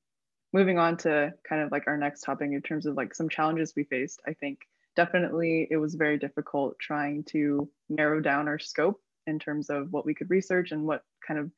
moving 0.54 0.78
on 0.78 0.98
to 0.98 1.34
kind 1.48 1.62
of 1.62 1.72
like 1.72 1.88
our 1.88 1.98
next 1.98 2.22
topic 2.22 2.52
in 2.52 2.62
terms 2.62 2.86
of 2.86 2.96
like 2.96 3.14
some 3.14 3.28
challenges 3.28 3.74
we 3.76 3.84
faced, 3.84 4.22
I 4.28 4.34
think 4.34 4.60
definitely 4.96 5.68
it 5.70 5.78
was 5.78 5.96
very 5.96 6.18
difficult 6.18 6.78
trying 6.80 7.24
to 7.26 7.70
narrow 7.90 8.22
down 8.22 8.48
our 8.48 8.60
scope 8.60 9.02
in 9.26 9.40
terms 9.40 9.70
of 9.70 9.92
what 9.92 10.06
we 10.06 10.14
could 10.14 10.30
research 10.30 10.72
and 10.72 10.84
what 10.84 11.04
kind 11.26 11.40
of 11.40 11.52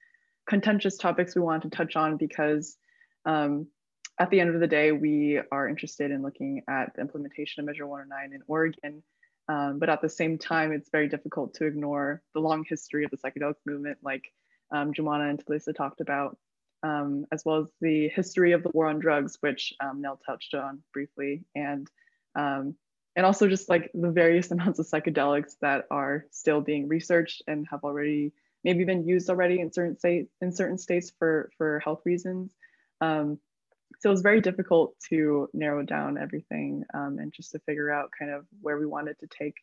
contentious 0.50 0.98
topics 0.98 1.36
we 1.36 1.42
wanted 1.42 1.72
to 1.72 1.78
touch 1.78 1.96
on 1.96 2.18
because 2.18 2.76
um, 3.26 3.68
at 4.20 4.32
the 4.32 4.40
end 4.40 4.54
of 4.54 4.60
the 4.60 4.68
day, 4.68 4.92
we 4.92 5.40
are 5.52 5.70
interested 5.70 6.12
in 6.12 6.24
looking 6.24 6.64
at 6.68 6.94
the 6.96 7.02
implementation 7.02 7.62
of 7.62 7.68
Measure 7.68 7.88
109 7.88 8.34
in 8.34 8.42
Oregon. 8.48 9.04
Um, 9.48 9.80
but 9.80 9.90
at 9.90 10.02
the 10.02 10.10
same 10.10 10.38
time, 10.38 10.72
it's 10.72 10.90
very 10.92 11.08
difficult 11.08 11.54
to 11.56 11.66
ignore 11.66 12.22
the 12.34 12.42
long 12.42 12.66
history 12.68 13.06
of 13.06 13.12
the 13.12 13.18
psychedelic 13.18 13.56
movement, 13.66 14.00
like 14.04 14.24
um, 14.72 14.92
Jumana 14.94 15.30
and 15.30 15.44
Talisa 15.44 15.74
talked 15.74 16.02
about, 16.02 16.38
um, 16.84 17.26
as 17.32 17.44
well 17.46 17.62
as 17.62 17.68
the 17.80 18.10
history 18.10 18.52
of 18.52 18.64
the 18.64 18.70
war 18.74 18.88
on 18.88 19.00
drugs, 19.00 19.38
which 19.40 19.74
um, 19.80 20.02
Nell 20.02 20.20
touched 20.26 20.54
on 20.54 20.84
briefly, 20.94 21.46
and 21.56 21.88
um, 22.36 22.76
and 23.16 23.26
also 23.26 23.48
just 23.48 23.70
like 23.70 23.90
the 23.94 24.12
various 24.12 24.52
amounts 24.52 24.80
of 24.80 24.86
psychedelics 24.86 25.54
that 25.62 25.86
are 25.90 26.26
still 26.32 26.62
being 26.62 26.88
researched 26.88 27.42
and 27.48 27.66
have 27.72 27.84
already 27.84 28.34
maybe 28.64 28.84
been 28.84 29.08
used 29.08 29.30
already 29.30 29.60
in 29.60 29.72
certain 29.72 29.98
states 29.98 30.32
in 30.42 30.52
certain 30.52 30.78
states 30.78 31.12
for 31.18 31.52
for 31.58 31.80
health 31.80 32.02
reasons. 32.06 32.54
Um, 33.02 33.40
so 34.00 34.10
it 34.10 34.12
was 34.12 34.22
very 34.22 34.42
difficult 34.42 34.96
to 35.10 35.50
narrow 35.54 35.84
down 35.84 36.18
everything 36.18 36.84
um, 36.94 37.18
and 37.20 37.34
just 37.34 37.52
to 37.52 37.60
figure 37.60 37.92
out 37.92 38.12
kind 38.18 38.32
of 38.32 38.46
where 38.62 38.78
we 38.78 38.86
wanted 38.86 39.18
to 39.20 39.28
take 39.28 39.56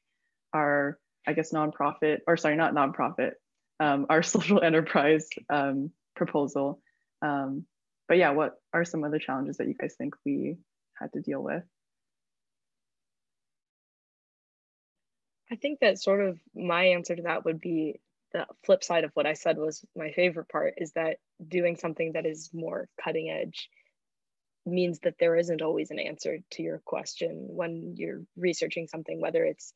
our 0.53 0.99
i 1.27 1.33
guess 1.33 1.53
nonprofit 1.53 2.19
or 2.27 2.37
sorry 2.37 2.57
not 2.57 2.75
nonprofit 2.75 3.33
um, 3.79 4.07
our 4.09 4.23
social 4.35 4.63
enterprise 4.63 5.29
um, 5.51 5.91
proposal 6.15 6.81
um, 7.23 7.65
but 8.09 8.19
yeah 8.19 8.31
what 8.31 8.55
are 8.73 8.85
some 8.85 9.05
other 9.05 9.19
challenges 9.19 9.57
that 9.59 9.69
you 9.69 9.75
guys 9.75 9.95
think 9.97 10.15
we 10.25 10.57
had 10.99 11.13
to 11.13 11.21
deal 11.21 11.43
with 11.43 11.63
i 15.51 15.57
think 15.57 15.81
that 15.81 15.99
sort 16.01 16.21
of 16.21 16.39
my 16.55 16.87
answer 16.87 17.15
to 17.15 17.23
that 17.23 17.45
would 17.45 17.61
be 17.61 18.01
the 18.37 18.47
flip 18.65 18.85
side 18.85 19.05
of 19.05 19.11
what 19.15 19.27
i 19.27 19.33
said 19.33 19.57
was 19.57 19.85
my 19.97 20.11
favorite 20.13 20.49
part 20.49 20.75
is 20.77 20.93
that 20.93 21.17
doing 21.49 21.77
something 21.77 22.13
that 22.13 22.27
is 22.27 22.51
more 22.53 22.89
cutting 23.03 23.31
edge 23.31 23.69
means 24.67 24.99
that 25.01 25.15
there 25.19 25.37
isn't 25.37 25.63
always 25.63 25.91
an 25.91 25.99
answer 25.99 26.39
to 26.51 26.63
your 26.63 26.83
question 26.85 27.47
when 27.49 27.95
you're 27.97 28.23
researching 28.37 28.89
something, 28.89 29.21
whether 29.21 29.45
it's 29.45 29.73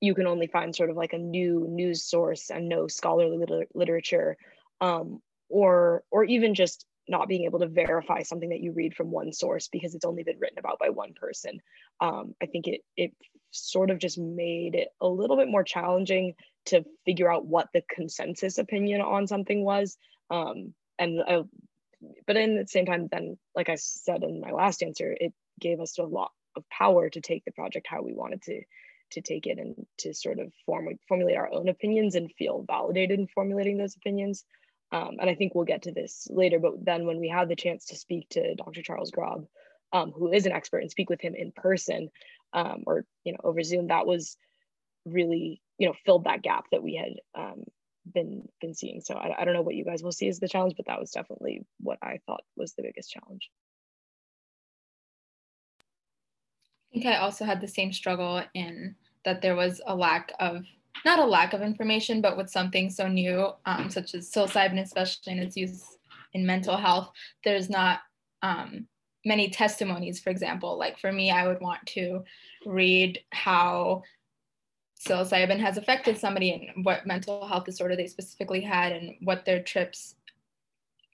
you 0.00 0.14
can 0.14 0.26
only 0.26 0.46
find 0.46 0.74
sort 0.74 0.88
of 0.88 0.96
like 0.96 1.12
a 1.12 1.18
new 1.18 1.66
news 1.68 2.04
source 2.04 2.50
and 2.50 2.68
no 2.68 2.86
scholarly 2.86 3.36
liter- 3.36 3.66
literature, 3.74 4.36
um, 4.80 5.20
or 5.48 6.04
or 6.10 6.24
even 6.24 6.54
just 6.54 6.86
not 7.08 7.28
being 7.28 7.44
able 7.44 7.58
to 7.58 7.66
verify 7.66 8.22
something 8.22 8.50
that 8.50 8.60
you 8.60 8.72
read 8.72 8.94
from 8.94 9.10
one 9.10 9.32
source 9.32 9.68
because 9.68 9.94
it's 9.94 10.04
only 10.04 10.22
been 10.22 10.38
written 10.38 10.58
about 10.58 10.78
by 10.78 10.88
one 10.90 11.12
person. 11.12 11.60
Um, 12.00 12.34
I 12.40 12.46
think 12.46 12.68
it 12.68 12.80
it 12.96 13.12
sort 13.50 13.90
of 13.90 13.98
just 13.98 14.16
made 14.16 14.76
it 14.76 14.88
a 15.00 15.08
little 15.08 15.36
bit 15.36 15.48
more 15.48 15.64
challenging 15.64 16.34
to 16.66 16.84
figure 17.04 17.32
out 17.32 17.46
what 17.46 17.68
the 17.72 17.82
consensus 17.94 18.58
opinion 18.58 19.00
on 19.00 19.26
something 19.26 19.64
was. 19.64 19.96
Um, 20.30 20.74
and 20.98 21.22
I 21.22 21.42
but 22.26 22.36
in 22.36 22.56
the 22.56 22.66
same 22.66 22.86
time, 22.86 23.08
then, 23.10 23.38
like 23.54 23.68
I 23.68 23.74
said 23.74 24.22
in 24.22 24.40
my 24.40 24.52
last 24.52 24.82
answer, 24.82 25.14
it 25.18 25.32
gave 25.60 25.80
us 25.80 25.98
a 25.98 26.02
lot 26.02 26.30
of 26.56 26.68
power 26.70 27.08
to 27.10 27.20
take 27.20 27.44
the 27.44 27.52
project 27.52 27.86
how 27.88 28.02
we 28.02 28.12
wanted 28.12 28.42
to 28.42 28.62
to 29.12 29.20
take 29.20 29.46
it 29.46 29.58
and 29.58 29.74
to 29.98 30.14
sort 30.14 30.38
of 30.38 30.52
form 30.64 30.88
formulate 31.08 31.36
our 31.36 31.52
own 31.52 31.68
opinions 31.68 32.14
and 32.14 32.32
feel 32.32 32.64
validated 32.66 33.18
in 33.18 33.26
formulating 33.26 33.76
those 33.76 33.96
opinions. 33.96 34.44
Um, 34.92 35.16
and 35.20 35.28
I 35.28 35.34
think 35.34 35.54
we'll 35.54 35.64
get 35.64 35.82
to 35.82 35.92
this 35.92 36.26
later, 36.30 36.58
but 36.58 36.84
then 36.84 37.06
when 37.06 37.20
we 37.20 37.28
had 37.28 37.48
the 37.48 37.56
chance 37.56 37.86
to 37.86 37.96
speak 37.96 38.28
to 38.30 38.54
Dr. 38.56 38.82
Charles 38.82 39.10
Grob, 39.10 39.46
um, 39.92 40.12
who 40.12 40.32
is 40.32 40.46
an 40.46 40.52
expert, 40.52 40.78
and 40.78 40.90
speak 40.90 41.10
with 41.10 41.20
him 41.20 41.34
in 41.34 41.52
person 41.52 42.10
um, 42.52 42.84
or 42.86 43.04
you 43.24 43.32
know 43.32 43.40
over 43.42 43.62
Zoom, 43.62 43.88
that 43.88 44.06
was 44.06 44.36
really 45.04 45.60
you 45.78 45.86
know 45.86 45.94
filled 46.04 46.24
that 46.24 46.42
gap 46.42 46.64
that 46.72 46.82
we 46.82 46.94
had 46.94 47.14
um, 47.40 47.64
been 48.12 48.48
been 48.60 48.74
seeing. 48.74 49.00
So 49.00 49.14
I, 49.14 49.40
I 49.40 49.44
don't 49.44 49.54
know 49.54 49.62
what 49.62 49.74
you 49.74 49.84
guys 49.84 50.02
will 50.02 50.12
see 50.12 50.28
as 50.28 50.40
the 50.40 50.48
challenge, 50.48 50.74
but 50.76 50.86
that 50.86 51.00
was 51.00 51.10
definitely 51.10 51.64
what 51.80 51.98
I 52.02 52.20
thought 52.26 52.42
was 52.56 52.74
the 52.74 52.82
biggest 52.82 53.10
challenge. 53.10 53.50
I 56.90 56.94
think 56.94 57.06
I 57.06 57.18
also 57.18 57.44
had 57.44 57.60
the 57.60 57.68
same 57.68 57.92
struggle 57.92 58.42
in 58.54 58.96
that 59.24 59.42
there 59.42 59.54
was 59.54 59.80
a 59.86 59.94
lack 59.94 60.32
of 60.40 60.64
not 61.04 61.18
a 61.18 61.24
lack 61.24 61.52
of 61.52 61.62
information, 61.62 62.20
but 62.20 62.36
with 62.36 62.50
something 62.50 62.90
so 62.90 63.06
new, 63.06 63.50
um, 63.64 63.88
such 63.88 64.14
as 64.14 64.30
psilocybin, 64.30 64.80
especially 64.80 65.32
in 65.32 65.38
its 65.38 65.56
use 65.56 65.98
in 66.34 66.44
mental 66.44 66.76
health, 66.76 67.10
there's 67.44 67.70
not 67.70 68.00
um, 68.42 68.86
many 69.24 69.48
testimonies. 69.48 70.20
For 70.20 70.30
example, 70.30 70.78
like 70.78 70.98
for 70.98 71.12
me, 71.12 71.30
I 71.30 71.46
would 71.46 71.60
want 71.60 71.84
to 71.88 72.24
read 72.66 73.20
how 73.30 74.02
psilocybin 75.00 75.58
has 75.58 75.78
affected 75.78 76.18
somebody 76.18 76.72
and 76.74 76.84
what 76.84 77.06
mental 77.06 77.46
health 77.46 77.64
disorder 77.64 77.96
they 77.96 78.06
specifically 78.06 78.60
had 78.60 78.92
and 78.92 79.14
what 79.22 79.44
their 79.44 79.62
trips 79.62 80.14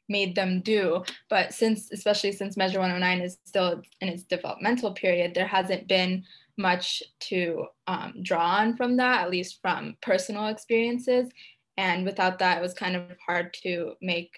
made 0.09 0.35
them 0.35 0.61
do. 0.61 1.05
But 1.29 1.53
since, 1.55 1.91
especially 1.93 2.33
since 2.33 2.57
Measure 2.57 2.81
109 2.81 3.21
is 3.25 3.39
still 3.45 3.83
in 4.01 4.09
its 4.09 4.25
developmental 4.25 4.93
period, 4.93 5.35
there 5.35 5.47
hasn't 5.47 5.89
been 5.89 6.25
much 6.57 7.03
to 7.21 7.67
um, 7.87 8.15
draw 8.23 8.57
on 8.57 8.77
from 8.77 8.97
that, 8.97 9.23
at 9.23 9.31
least 9.31 9.61
from 9.61 9.97
personal 10.01 10.47
experiences. 10.47 11.31
And 11.77 12.05
without 12.05 12.39
that, 12.39 12.59
it 12.59 12.63
was 12.63 12.75
kind 12.75 12.97
of 12.97 13.05
hard 13.25 13.55
to 13.63 13.93
make 14.01 14.37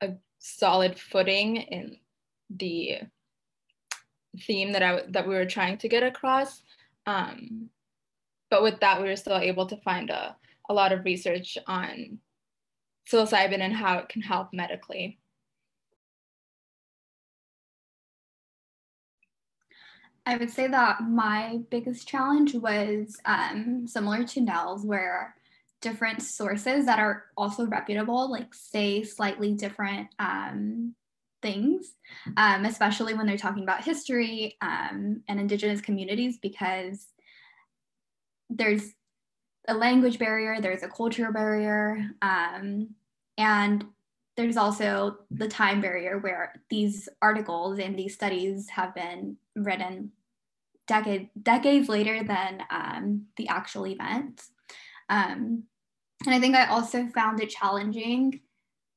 a 0.00 0.14
solid 0.38 0.98
footing 0.98 1.56
in 1.56 1.98
the 2.50 2.98
theme 4.40 4.72
that 4.72 4.82
I 4.82 5.02
that 5.08 5.26
we 5.26 5.34
were 5.34 5.46
trying 5.46 5.78
to 5.78 5.88
get 5.88 6.02
across. 6.02 6.62
Um, 7.06 7.70
but 8.50 8.62
with 8.62 8.80
that, 8.80 9.00
we 9.00 9.08
were 9.08 9.16
still 9.16 9.38
able 9.38 9.66
to 9.66 9.76
find 9.78 10.10
a, 10.10 10.36
a 10.68 10.74
lot 10.74 10.92
of 10.92 11.04
research 11.04 11.58
on 11.66 12.18
psilocybin 13.10 13.60
and 13.60 13.74
how 13.74 13.98
it 13.98 14.08
can 14.08 14.22
help 14.22 14.48
medically. 14.52 15.18
I 20.26 20.36
would 20.36 20.50
say 20.50 20.68
that 20.68 21.00
my 21.02 21.60
biggest 21.70 22.06
challenge 22.06 22.54
was 22.54 23.16
um, 23.24 23.86
similar 23.86 24.24
to 24.24 24.40
Nell's, 24.42 24.84
where 24.84 25.34
different 25.80 26.20
sources 26.20 26.84
that 26.84 26.98
are 26.98 27.24
also 27.34 27.66
reputable, 27.66 28.30
like 28.30 28.52
say 28.52 29.02
slightly 29.04 29.54
different 29.54 30.08
um, 30.18 30.94
things, 31.40 31.94
um, 32.36 32.66
especially 32.66 33.14
when 33.14 33.26
they're 33.26 33.38
talking 33.38 33.62
about 33.62 33.84
history 33.84 34.58
um, 34.60 35.22
and 35.28 35.40
Indigenous 35.40 35.80
communities, 35.80 36.36
because 36.42 37.06
there's 38.50 38.92
a 39.66 39.74
language 39.74 40.18
barrier, 40.18 40.60
there's 40.60 40.82
a 40.82 40.88
culture 40.88 41.30
barrier, 41.30 42.10
um, 42.22 42.94
and 43.36 43.84
there's 44.36 44.56
also 44.56 45.18
the 45.30 45.48
time 45.48 45.80
barrier 45.80 46.18
where 46.18 46.54
these 46.70 47.08
articles 47.20 47.78
and 47.78 47.98
these 47.98 48.14
studies 48.14 48.68
have 48.70 48.94
been 48.94 49.36
written 49.56 50.12
decade, 50.86 51.28
decades 51.42 51.88
later 51.88 52.22
than 52.22 52.62
um, 52.70 53.26
the 53.36 53.48
actual 53.48 53.86
event. 53.86 54.42
Um, 55.08 55.64
and 56.24 56.34
I 56.34 56.40
think 56.40 56.56
I 56.56 56.66
also 56.66 57.08
found 57.08 57.40
it 57.40 57.50
challenging. 57.50 58.40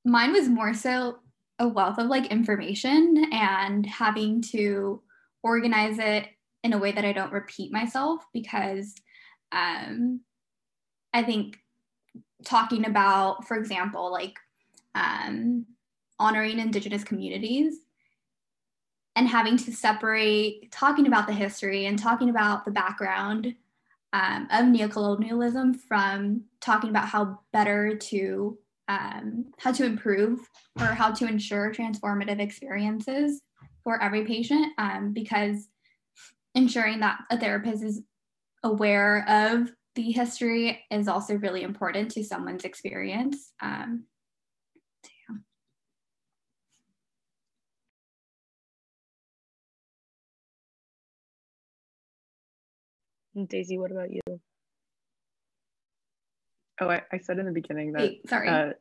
Mine 0.05 0.31
was 0.31 0.47
more 0.47 0.73
so 0.73 1.17
a 1.59 1.67
wealth 1.67 1.99
of 1.99 2.07
like 2.07 2.27
information 2.27 3.25
and 3.31 3.85
having 3.85 4.41
to 4.41 5.01
organize 5.43 5.99
it 5.99 6.27
in 6.63 6.73
a 6.73 6.77
way 6.77 6.91
that 6.91 7.05
I 7.05 7.13
don't 7.13 7.31
repeat 7.31 7.71
myself 7.71 8.23
because 8.33 8.95
um, 9.51 10.21
I 11.13 11.23
think 11.23 11.59
talking 12.45 12.85
about, 12.85 13.47
for 13.47 13.57
example, 13.57 14.11
like 14.11 14.37
um, 14.95 15.65
honoring 16.19 16.59
Indigenous 16.59 17.03
communities 17.03 17.75
and 19.15 19.27
having 19.27 19.57
to 19.57 19.71
separate 19.71 20.71
talking 20.71 21.07
about 21.07 21.27
the 21.27 21.33
history 21.33 21.85
and 21.85 21.99
talking 21.99 22.29
about 22.29 22.65
the 22.65 22.71
background 22.71 23.55
um, 24.13 24.47
of 24.51 24.65
neocolonialism 24.65 25.75
from 25.87 26.43
talking 26.59 26.89
about 26.89 27.07
how 27.07 27.39
better 27.53 27.95
to 27.95 28.57
um, 28.87 29.45
how 29.57 29.71
to 29.71 29.85
improve 29.85 30.49
or 30.79 30.85
how 30.85 31.11
to 31.11 31.25
ensure 31.25 31.73
transformative 31.73 32.39
experiences 32.39 33.41
for 33.83 34.01
every 34.01 34.25
patient 34.25 34.73
um, 34.77 35.13
because 35.13 35.69
ensuring 36.55 36.99
that 36.99 37.19
a 37.29 37.39
therapist 37.39 37.83
is 37.83 38.01
aware 38.63 39.25
of 39.27 39.71
the 39.95 40.11
history 40.11 40.83
is 40.89 41.07
also 41.07 41.35
really 41.35 41.63
important 41.63 42.11
to 42.11 42.23
someone's 42.23 42.63
experience. 42.63 43.51
Um, 43.61 44.05
Daisy, 53.47 53.77
what 53.77 53.91
about 53.91 54.11
you? 54.11 54.21
Oh, 56.81 56.89
I, 56.89 57.01
I 57.11 57.19
said 57.19 57.39
in 57.39 57.45
the 57.45 57.51
beginning 57.51 57.93
that. 57.93 58.01
Wait, 58.01 58.29
sorry. 58.29 58.49
Uh, 58.49 58.71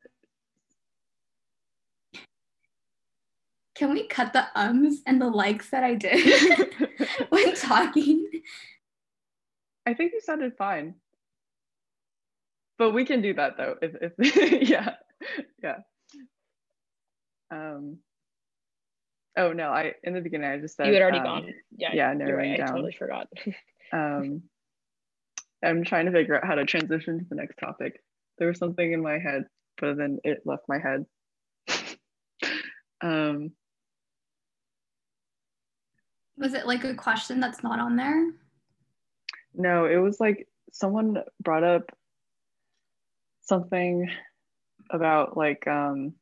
Can 3.77 3.93
we 3.95 4.07
cut 4.09 4.33
the 4.33 4.47
ums 4.55 5.01
and 5.07 5.21
the 5.23 5.29
likes 5.29 5.71
that 5.71 5.85
I 5.85 5.95
did 5.95 6.75
when 7.31 7.55
talking? 7.55 8.27
I 9.87 9.95
think 9.95 10.13
you 10.13 10.21
sounded 10.21 10.57
fine. 10.57 10.95
But 12.79 12.93
we 12.93 13.05
can 13.05 13.21
do 13.21 13.35
that 13.35 13.57
though. 13.57 13.77
If, 13.83 14.13
if 14.19 14.63
yeah, 14.71 14.95
yeah. 15.63 15.77
Um. 17.51 17.99
Oh 19.37 19.53
no! 19.53 19.71
I 19.71 19.93
in 20.03 20.15
the 20.15 20.21
beginning 20.21 20.51
I 20.51 20.59
just 20.59 20.77
said 20.77 20.87
you 20.87 20.95
had 20.95 21.03
already 21.03 21.19
um, 21.19 21.25
gone. 21.25 21.55
Yeah, 21.77 21.91
yeah, 21.93 22.13
narrowing 22.15 22.51
right. 22.51 22.59
down. 22.59 22.69
I 22.69 22.73
totally 22.73 22.97
forgot. 22.99 23.29
um, 23.93 24.43
I'm 25.63 25.85
trying 25.85 26.07
to 26.07 26.13
figure 26.13 26.37
out 26.37 26.47
how 26.47 26.55
to 26.55 26.65
transition 26.65 27.19
to 27.19 27.25
the 27.29 27.35
next 27.35 27.57
topic. 27.59 28.03
There 28.39 28.49
was 28.49 28.59
something 28.59 28.93
in 28.93 29.03
my 29.03 29.19
head, 29.19 29.45
but 29.79 29.99
then 29.99 30.19
it 30.25 30.41
left 30.47 30.63
my 30.69 30.79
head. 30.79 31.05
um, 33.03 33.53
was 36.39 36.55
it 36.55 36.67
like 36.67 36.85
a 36.85 36.95
question 36.95 37.41
that's 37.41 37.63
not 37.63 37.79
on 37.79 37.97
there? 37.97 38.33
No, 39.55 39.87
it 39.87 39.97
was 39.97 40.21
like 40.21 40.49
someone 40.73 41.23
brought 41.43 41.65
up 41.65 41.91
something 43.43 44.09
about 44.91 45.37
like 45.37 45.67
um 45.67 46.15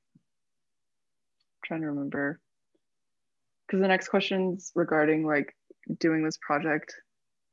trying 1.65 1.83
to 1.83 1.89
remember. 1.89 2.41
Because 3.67 3.81
the 3.81 3.89
next 3.89 4.09
question's 4.09 4.73
regarding 4.75 5.27
like 5.27 5.55
doing 5.99 6.25
this 6.25 6.39
project 6.41 6.95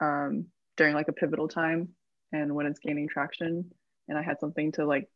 um 0.02 0.46
during 0.78 0.94
like 0.94 1.08
a 1.08 1.14
pivotal 1.14 1.48
time 1.48 1.90
and 2.32 2.54
when 2.54 2.66
it's 2.66 2.80
gaining 2.80 3.08
traction. 3.08 3.72
And 4.08 4.18
i 4.18 4.22
had 4.22 4.40
something 4.40 4.72
to 4.74 4.86
like 4.86 5.10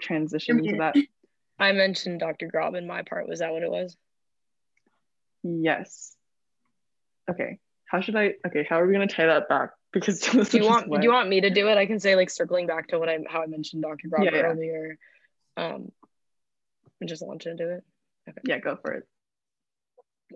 transition 0.00 0.58
into 0.58 0.78
that. 0.78 0.94
I 1.58 1.72
mentioned 1.72 2.20
dr 2.20 2.46
grob 2.46 2.74
in 2.74 2.86
my 2.86 3.02
part. 3.02 3.28
Was 3.28 3.40
that 3.40 3.52
what 3.52 3.62
it 3.62 3.70
was? 3.70 3.96
Yes. 5.42 6.16
Okay 7.30 7.58
how 7.90 8.00
should 8.00 8.16
i 8.16 8.34
okay 8.46 8.66
how 8.68 8.80
are 8.80 8.86
we 8.86 8.92
going 8.92 9.06
to 9.06 9.14
tie 9.14 9.26
that 9.26 9.48
back 9.48 9.70
because 9.92 10.20
do 10.20 10.58
you 10.58 10.64
want 10.64 10.90
do 10.90 11.02
you 11.02 11.12
want 11.12 11.28
me 11.28 11.40
to 11.40 11.50
do 11.50 11.68
it 11.68 11.78
i 11.78 11.86
can 11.86 11.98
say 11.98 12.14
like 12.14 12.30
circling 12.30 12.66
back 12.66 12.88
to 12.88 12.98
what 12.98 13.08
i 13.08 13.18
how 13.28 13.42
i 13.42 13.46
mentioned 13.46 13.82
dr 13.82 14.06
grob 14.08 14.24
yeah, 14.24 14.30
yeah. 14.34 14.42
earlier 14.42 14.98
um 15.56 15.90
and 17.00 17.08
just 17.08 17.26
want 17.26 17.42
to 17.42 17.54
do 17.54 17.68
it 17.70 17.84
okay 18.28 18.40
yeah 18.44 18.58
go 18.58 18.76
for 18.76 18.92
it 18.92 19.08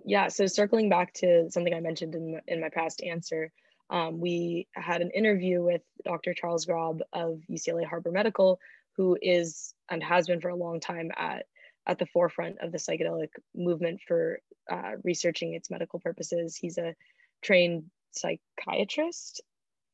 yeah 0.05 0.27
so 0.27 0.47
circling 0.47 0.89
back 0.89 1.13
to 1.13 1.49
something 1.51 1.73
i 1.73 1.79
mentioned 1.79 2.15
in, 2.15 2.41
in 2.47 2.59
my 2.59 2.69
past 2.69 3.01
answer 3.03 3.51
um, 3.89 4.19
we 4.19 4.67
had 4.73 5.01
an 5.01 5.11
interview 5.11 5.61
with 5.61 5.81
Dr. 6.03 6.33
Charles 6.33 6.65
Grob 6.65 7.01
of 7.11 7.41
UCLA 7.49 7.85
Harbor 7.85 8.11
Medical, 8.11 8.59
who 8.97 9.17
is 9.21 9.73
and 9.89 10.03
has 10.03 10.27
been 10.27 10.41
for 10.41 10.49
a 10.49 10.55
long 10.55 10.79
time 10.79 11.11
at, 11.15 11.45
at 11.85 11.99
the 11.99 12.05
forefront 12.07 12.57
of 12.59 12.71
the 12.71 12.77
psychedelic 12.77 13.29
movement 13.55 14.01
for 14.07 14.39
uh, 14.71 14.93
researching 15.03 15.53
its 15.53 15.69
medical 15.69 15.99
purposes. 15.99 16.55
He's 16.55 16.77
a 16.77 16.95
trained 17.43 17.85
psychiatrist 18.11 19.41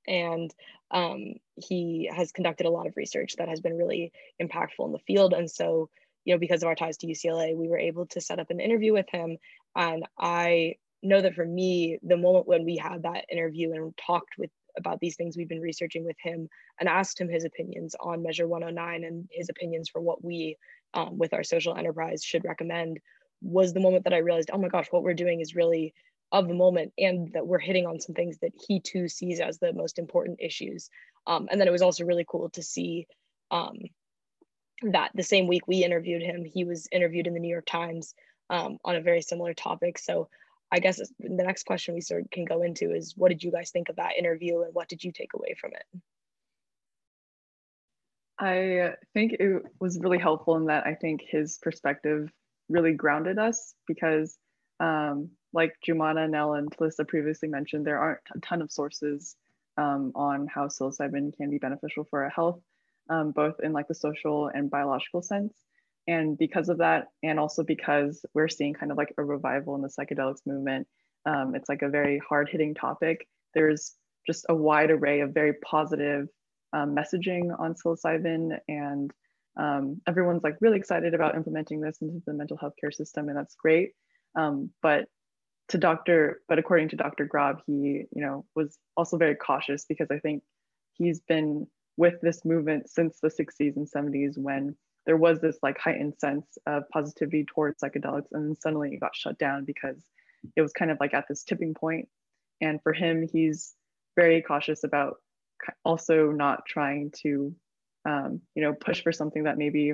and 0.08 0.54
um, 0.92 1.36
he 1.56 2.10
has 2.14 2.32
conducted 2.32 2.66
a 2.66 2.72
lot 2.72 2.88
of 2.88 2.98
research 2.98 3.36
that 3.38 3.50
has 3.50 3.62
been 3.62 3.78
really 3.78 4.12
impactful 4.42 4.86
in 4.86 4.92
the 4.92 5.00
field. 5.00 5.34
And 5.34 5.50
so, 5.50 5.90
you 6.26 6.34
know, 6.34 6.40
because 6.40 6.64
of 6.64 6.68
our 6.68 6.76
ties 6.76 6.98
to 6.98 7.08
UCLA, 7.08 7.56
we 7.56 7.68
were 7.68 7.78
able 7.78 8.08
to 8.08 8.22
set 8.22 8.40
up 8.40 8.50
an 8.50 8.60
interview 8.60 8.94
with 8.94 9.10
him. 9.10 9.38
And 9.76 10.06
I 10.18 10.76
know 11.04 11.22
that 11.22 11.36
for 11.36 11.46
me, 11.46 12.00
the 12.02 12.18
moment 12.18 12.48
when 12.48 12.66
we 12.66 12.78
had 12.78 13.04
that 13.04 13.26
interview 13.32 13.72
and 13.74 13.94
talked 13.98 14.38
with 14.38 14.50
about 14.78 15.00
these 15.00 15.16
things 15.16 15.36
we've 15.36 15.50
been 15.50 15.62
researching 15.62 16.06
with 16.06 16.18
him 16.22 16.48
and 16.80 16.90
asked 16.90 17.20
him 17.20 17.30
his 17.30 17.44
opinions 17.44 17.96
on 18.00 18.24
Measure 18.24 18.48
109 18.48 19.04
and 19.04 19.28
his 19.32 19.50
opinions 19.50 19.90
for 19.90 20.02
what 20.02 20.24
we, 20.24 20.58
um, 20.94 21.18
with 21.18 21.34
our 21.34 21.44
social 21.44 21.76
enterprise, 21.76 22.24
should 22.24 22.46
recommend 22.46 23.00
was 23.42 23.74
the 23.74 23.80
moment 23.80 24.04
that 24.04 24.14
I 24.14 24.18
realized, 24.18 24.50
oh 24.52 24.58
my 24.58 24.68
gosh, 24.68 24.88
what 24.92 25.04
we're 25.04 25.14
doing 25.14 25.40
is 25.40 25.56
really 25.56 25.94
of 26.32 26.48
the 26.48 26.54
moment 26.54 26.94
and 26.98 27.32
that 27.34 27.48
we're 27.48 27.60
hitting 27.60 27.88
on 27.88 28.00
some 28.00 28.14
things 28.14 28.38
that 28.40 28.54
he 28.68 28.80
too 28.80 29.08
sees 29.08 29.40
as 29.40 29.58
the 29.58 29.74
most 29.74 29.98
important 29.98 30.40
issues. 30.40 30.90
Um, 31.26 31.48
and 31.52 31.60
then 31.60 31.68
it 31.68 31.72
was 31.72 31.82
also 31.82 32.06
really 32.06 32.26
cool 32.28 32.50
to 32.52 32.64
see 32.64 33.08
um, 33.52 33.78
that 34.84 35.12
the 35.16 35.24
same 35.24 35.48
week 35.48 35.68
we 35.68 35.84
interviewed 35.84 36.22
him, 36.22 36.46
he 36.46 36.64
was 36.64 36.88
interviewed 36.92 37.28
in 37.28 37.34
the 37.34 37.40
New 37.40 37.50
York 37.52 37.66
Times 37.66 38.14
um, 38.50 38.78
on 38.86 38.96
a 38.96 39.02
very 39.02 39.22
similar 39.22 39.54
topic. 39.54 39.98
So 39.98 40.30
I 40.72 40.80
guess 40.80 40.98
the 40.98 41.30
next 41.44 41.66
question 41.66 41.96
we 41.96 42.02
sort 42.02 42.22
of 42.22 42.32
can 42.32 42.46
go 42.46 42.62
into 42.62 42.94
is 42.94 43.16
what 43.18 43.30
did 43.30 43.44
you 43.44 43.52
guys 43.52 43.72
think 43.72 43.90
of 43.90 43.96
that 43.96 44.18
interview 44.18 44.62
and 44.62 44.74
what 44.74 44.88
did 44.88 45.04
you 45.04 45.12
take 45.12 45.34
away 45.34 45.56
from 45.60 45.72
it? 45.74 46.02
I 48.40 48.94
think 49.14 49.34
it 49.34 49.64
was 49.82 50.00
really 50.00 50.20
helpful 50.20 50.56
in 50.56 50.66
that 50.66 50.88
I 50.88 50.96
think 50.96 51.22
his 51.28 51.58
perspective 51.62 52.32
really 52.70 52.94
grounded 52.94 53.38
us 53.38 53.74
because, 53.86 54.38
um, 54.80 55.32
like 55.54 55.74
Jumana, 55.88 56.30
Nell, 56.30 56.54
and 56.54 56.70
Talisa 56.72 57.08
previously 57.08 57.50
mentioned, 57.50 57.86
there 57.86 58.00
aren't 58.00 58.20
a 58.36 58.40
ton 58.40 58.62
of 58.62 58.72
sources 58.72 59.36
um, 59.78 60.12
on 60.16 60.48
how 60.48 60.68
psilocybin 60.68 61.36
can 61.36 61.50
be 61.50 61.58
beneficial 61.58 62.06
for 62.10 62.24
our 62.24 62.30
health, 62.30 62.60
um, 63.10 63.32
both 63.32 63.56
in 63.62 63.74
like 63.74 63.88
the 63.88 63.96
social 63.96 64.50
and 64.54 64.70
biological 64.70 65.22
sense. 65.22 65.54
And 66.08 66.38
because 66.38 66.70
of 66.70 66.80
that, 66.80 67.08
and 67.24 67.40
also 67.40 67.64
because 67.64 68.26
we're 68.34 68.48
seeing 68.48 68.74
kind 68.74 68.92
of 68.92 68.98
like 68.98 69.14
a 69.18 69.24
revival 69.24 69.76
in 69.76 69.82
the 69.82 69.90
psychedelics 69.90 70.46
movement, 70.46 70.88
um, 71.26 71.56
it's 71.56 71.70
like 71.70 71.82
a 71.82 71.90
very 71.90 72.20
hard 72.28 72.50
hitting 72.50 72.74
topic. 72.74 73.28
There's 73.54 73.94
just 74.26 74.46
a 74.50 74.56
wide 74.56 74.92
array 74.92 75.22
of 75.22 75.34
very 75.34 75.54
positive 75.54 76.28
um, 76.74 76.96
messaging 76.96 77.58
on 77.60 77.74
psilocybin 77.74 78.58
and 78.68 79.12
um, 79.58 80.02
everyone's 80.08 80.44
like 80.44 80.56
really 80.62 80.78
excited 80.78 81.14
about 81.14 81.36
implementing 81.36 81.82
this 81.82 81.98
into 82.02 82.22
the 82.26 82.34
mental 82.34 82.58
health 82.58 82.74
care 82.80 82.92
system, 82.92 83.28
and 83.28 83.38
that's 83.38 83.56
great. 83.56 83.92
Um, 84.36 84.70
but 84.82 85.06
to 85.70 85.78
Dr. 85.78 86.42
But 86.48 86.60
according 86.60 86.90
to 86.90 86.96
Dr. 86.96 87.26
Grob, 87.26 87.62
he 87.66 88.06
you 88.14 88.22
know 88.22 88.46
was 88.56 88.78
also 88.98 89.18
very 89.18 89.36
cautious 89.36 89.86
because 89.86 90.08
I 90.12 90.20
think 90.20 90.44
he's 90.94 91.22
been 91.22 91.68
with 91.98 92.16
this 92.22 92.46
movement 92.46 92.90
since 92.90 93.20
the 93.22 93.28
60s 93.30 93.76
and 93.76 93.90
70s 93.90 94.38
when 94.38 94.76
there 95.06 95.18
was 95.18 95.42
this 95.42 95.58
like 95.62 95.78
heightened 95.78 96.14
sense 96.18 96.46
of 96.66 96.84
positivity 96.94 97.46
towards 97.46 97.82
psychedelics 97.82 98.32
and 98.32 98.50
then 98.50 98.56
suddenly 98.56 98.94
it 98.94 99.02
got 99.02 99.16
shut 99.16 99.38
down 99.38 99.66
because 99.66 99.98
it 100.56 100.62
was 100.62 100.72
kind 100.72 100.92
of 100.92 100.98
like 101.02 101.14
at 101.14 101.26
this 101.28 101.44
tipping 101.44 101.74
point 101.74 102.08
and 102.62 102.82
for 102.84 102.94
him 102.94 103.28
he's 103.30 103.76
very 104.16 104.42
cautious 104.42 104.86
about 104.86 105.18
also 105.84 106.32
not 106.32 106.66
trying 106.66 107.12
to 107.22 107.54
um, 108.06 108.40
you 108.56 108.64
know 108.64 108.74
push 108.74 109.04
for 109.04 109.12
something 109.12 109.44
that 109.44 109.58
maybe 109.58 109.94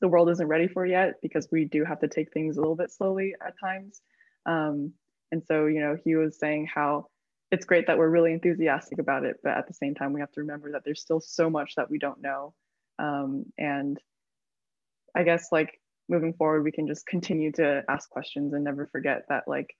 the 0.00 0.08
world 0.08 0.28
isn't 0.30 0.48
ready 0.48 0.66
for 0.66 0.84
yet 0.84 1.14
because 1.22 1.46
we 1.52 1.64
do 1.64 1.84
have 1.84 2.00
to 2.00 2.08
take 2.08 2.32
things 2.32 2.56
a 2.56 2.60
little 2.60 2.74
bit 2.74 2.90
slowly 2.90 3.34
at 3.44 3.54
times 3.60 4.00
um, 4.46 4.92
and 5.30 5.42
so 5.46 5.66
you 5.66 5.80
know 5.80 5.96
he 6.04 6.14
was 6.14 6.38
saying 6.38 6.68
how 6.72 7.06
it's 7.50 7.66
great 7.66 7.86
that 7.86 7.98
we're 7.98 8.08
really 8.08 8.32
enthusiastic 8.32 8.98
about 8.98 9.24
it 9.24 9.36
but 9.42 9.56
at 9.56 9.66
the 9.66 9.74
same 9.74 9.94
time 9.94 10.12
we 10.12 10.20
have 10.20 10.32
to 10.32 10.40
remember 10.40 10.72
that 10.72 10.82
there's 10.84 11.00
still 11.00 11.20
so 11.20 11.50
much 11.50 11.74
that 11.76 11.90
we 11.90 11.98
don't 11.98 12.20
know 12.20 12.54
um, 12.98 13.44
and 13.58 13.98
i 15.14 15.22
guess 15.22 15.48
like 15.52 15.78
moving 16.08 16.32
forward 16.32 16.62
we 16.62 16.72
can 16.72 16.86
just 16.86 17.06
continue 17.06 17.52
to 17.52 17.82
ask 17.88 18.08
questions 18.10 18.52
and 18.52 18.64
never 18.64 18.86
forget 18.86 19.24
that 19.28 19.44
like 19.46 19.74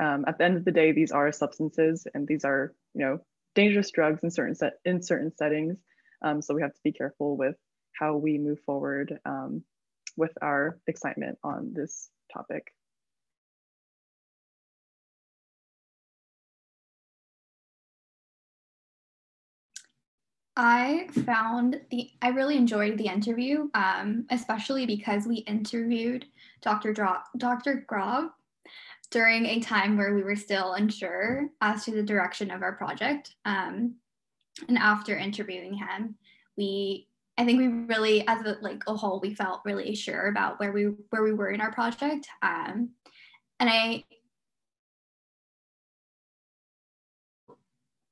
um, 0.00 0.24
at 0.26 0.38
the 0.38 0.44
end 0.44 0.56
of 0.56 0.64
the 0.64 0.72
day 0.72 0.92
these 0.92 1.12
are 1.12 1.30
substances 1.32 2.06
and 2.14 2.26
these 2.26 2.44
are 2.44 2.74
you 2.94 3.04
know 3.04 3.20
dangerous 3.54 3.90
drugs 3.90 4.22
in 4.22 4.30
certain 4.30 4.54
set 4.54 4.74
in 4.84 5.02
certain 5.02 5.34
settings. 5.36 5.78
Um, 6.22 6.42
so 6.42 6.54
we 6.54 6.62
have 6.62 6.74
to 6.74 6.80
be 6.82 6.92
careful 6.92 7.36
with 7.36 7.56
how 7.98 8.16
we 8.16 8.38
move 8.38 8.60
forward 8.60 9.18
um, 9.24 9.62
with 10.16 10.32
our 10.42 10.78
excitement 10.86 11.38
on 11.44 11.72
this 11.74 12.10
topic. 12.32 12.72
I 20.56 21.08
found 21.26 21.80
the 21.90 22.10
I 22.22 22.28
really 22.28 22.56
enjoyed 22.56 22.96
the 22.96 23.06
interview, 23.06 23.68
um, 23.74 24.26
especially 24.30 24.86
because 24.86 25.26
we 25.26 25.36
interviewed 25.36 26.26
Dr. 26.62 26.92
Dro- 26.92 27.22
Dr. 27.36 27.84
Grob 27.88 28.30
during 29.10 29.46
a 29.46 29.60
time 29.60 29.96
where 29.96 30.14
we 30.14 30.22
were 30.22 30.36
still 30.36 30.74
unsure 30.74 31.48
as 31.60 31.84
to 31.84 31.90
the 31.90 32.02
direction 32.02 32.50
of 32.50 32.62
our 32.62 32.72
project. 32.74 33.34
Um, 33.44 33.96
and 34.68 34.78
after 34.78 35.16
interviewing 35.16 35.74
him, 35.74 36.16
we 36.56 37.08
I 37.36 37.44
think 37.44 37.58
we 37.58 37.66
really, 37.66 38.26
as 38.28 38.46
a, 38.46 38.56
like 38.60 38.84
a 38.86 38.94
whole, 38.94 39.18
we 39.20 39.34
felt 39.34 39.62
really 39.64 39.94
sure 39.96 40.28
about 40.28 40.60
where 40.60 40.72
we 40.72 40.84
where 41.10 41.24
we 41.24 41.32
were 41.32 41.50
in 41.50 41.60
our 41.60 41.72
project. 41.72 42.28
Um, 42.42 42.90
and 43.58 43.68
I 43.68 44.04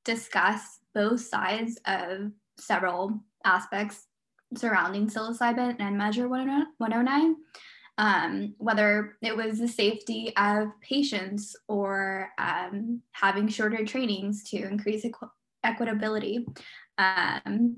discuss 0.04 0.80
both 0.94 1.20
sides 1.20 1.78
of 1.86 2.32
several 2.58 3.20
aspects 3.44 4.06
surrounding 4.56 5.08
psilocybin 5.08 5.76
and 5.80 5.96
Measure 5.96 6.28
109 6.28 7.36
um, 7.98 8.54
whether 8.58 9.16
it 9.22 9.36
was 9.36 9.58
the 9.58 9.68
safety 9.68 10.32
of 10.36 10.68
patients 10.80 11.54
or 11.68 12.30
um, 12.38 13.02
having 13.12 13.48
shorter 13.48 13.84
trainings 13.84 14.42
to 14.50 14.56
increase 14.56 15.04
equ- 15.04 15.30
equitability, 15.64 16.44
um, 16.98 17.76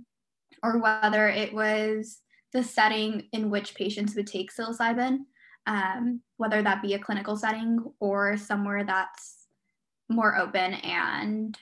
or 0.62 0.78
whether 0.78 1.28
it 1.28 1.52
was 1.52 2.20
the 2.52 2.62
setting 2.62 3.28
in 3.32 3.50
which 3.50 3.74
patients 3.74 4.14
would 4.14 4.28
take 4.28 4.52
psilocybin, 4.54 5.18
um, 5.66 6.20
whether 6.36 6.62
that 6.62 6.80
be 6.80 6.94
a 6.94 6.98
clinical 6.98 7.36
setting 7.36 7.78
or 7.98 8.36
somewhere 8.36 8.84
that's 8.84 9.46
more 10.08 10.38
open 10.38 10.74
and 10.74 11.58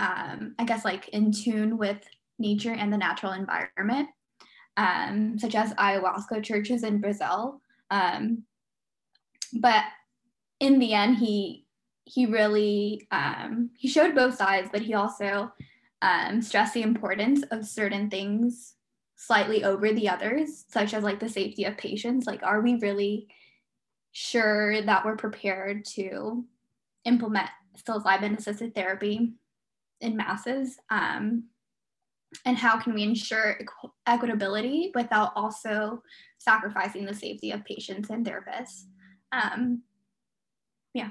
um, 0.00 0.54
I 0.58 0.64
guess 0.64 0.84
like 0.84 1.08
in 1.10 1.30
tune 1.30 1.76
with 1.76 2.02
nature 2.38 2.72
and 2.72 2.92
the 2.92 2.96
natural 2.96 3.32
environment. 3.32 4.08
Um, 4.76 5.38
such 5.38 5.54
as 5.54 5.74
ayahuasca 5.74 6.42
churches 6.42 6.84
in 6.84 7.00
Brazil, 7.00 7.60
um, 7.90 8.44
but 9.52 9.84
in 10.58 10.78
the 10.78 10.94
end, 10.94 11.18
he 11.18 11.66
he 12.04 12.24
really 12.26 13.06
um, 13.10 13.70
he 13.76 13.88
showed 13.88 14.14
both 14.14 14.36
sides, 14.36 14.70
but 14.72 14.80
he 14.80 14.94
also 14.94 15.52
um, 16.00 16.40
stressed 16.40 16.72
the 16.72 16.82
importance 16.82 17.42
of 17.50 17.66
certain 17.66 18.08
things 18.08 18.74
slightly 19.16 19.64
over 19.64 19.92
the 19.92 20.08
others, 20.08 20.64
such 20.68 20.94
as 20.94 21.04
like 21.04 21.20
the 21.20 21.28
safety 21.28 21.64
of 21.64 21.76
patients. 21.76 22.26
Like, 22.26 22.42
are 22.42 22.62
we 22.62 22.76
really 22.76 23.28
sure 24.12 24.80
that 24.82 25.04
we're 25.04 25.16
prepared 25.16 25.84
to 25.96 26.44
implement 27.04 27.50
psilocybin 27.76 28.38
assisted 28.38 28.74
therapy 28.74 29.34
in 30.00 30.16
masses? 30.16 30.78
Um, 30.90 31.44
and 32.44 32.56
how 32.56 32.78
can 32.78 32.94
we 32.94 33.02
ensure 33.02 33.58
equ- 33.60 33.90
equitability 34.06 34.94
without 34.94 35.32
also 35.34 36.02
sacrificing 36.38 37.04
the 37.04 37.14
safety 37.14 37.50
of 37.50 37.64
patients 37.64 38.10
and 38.10 38.24
therapists? 38.24 38.84
Um, 39.32 39.82
yeah. 40.94 41.10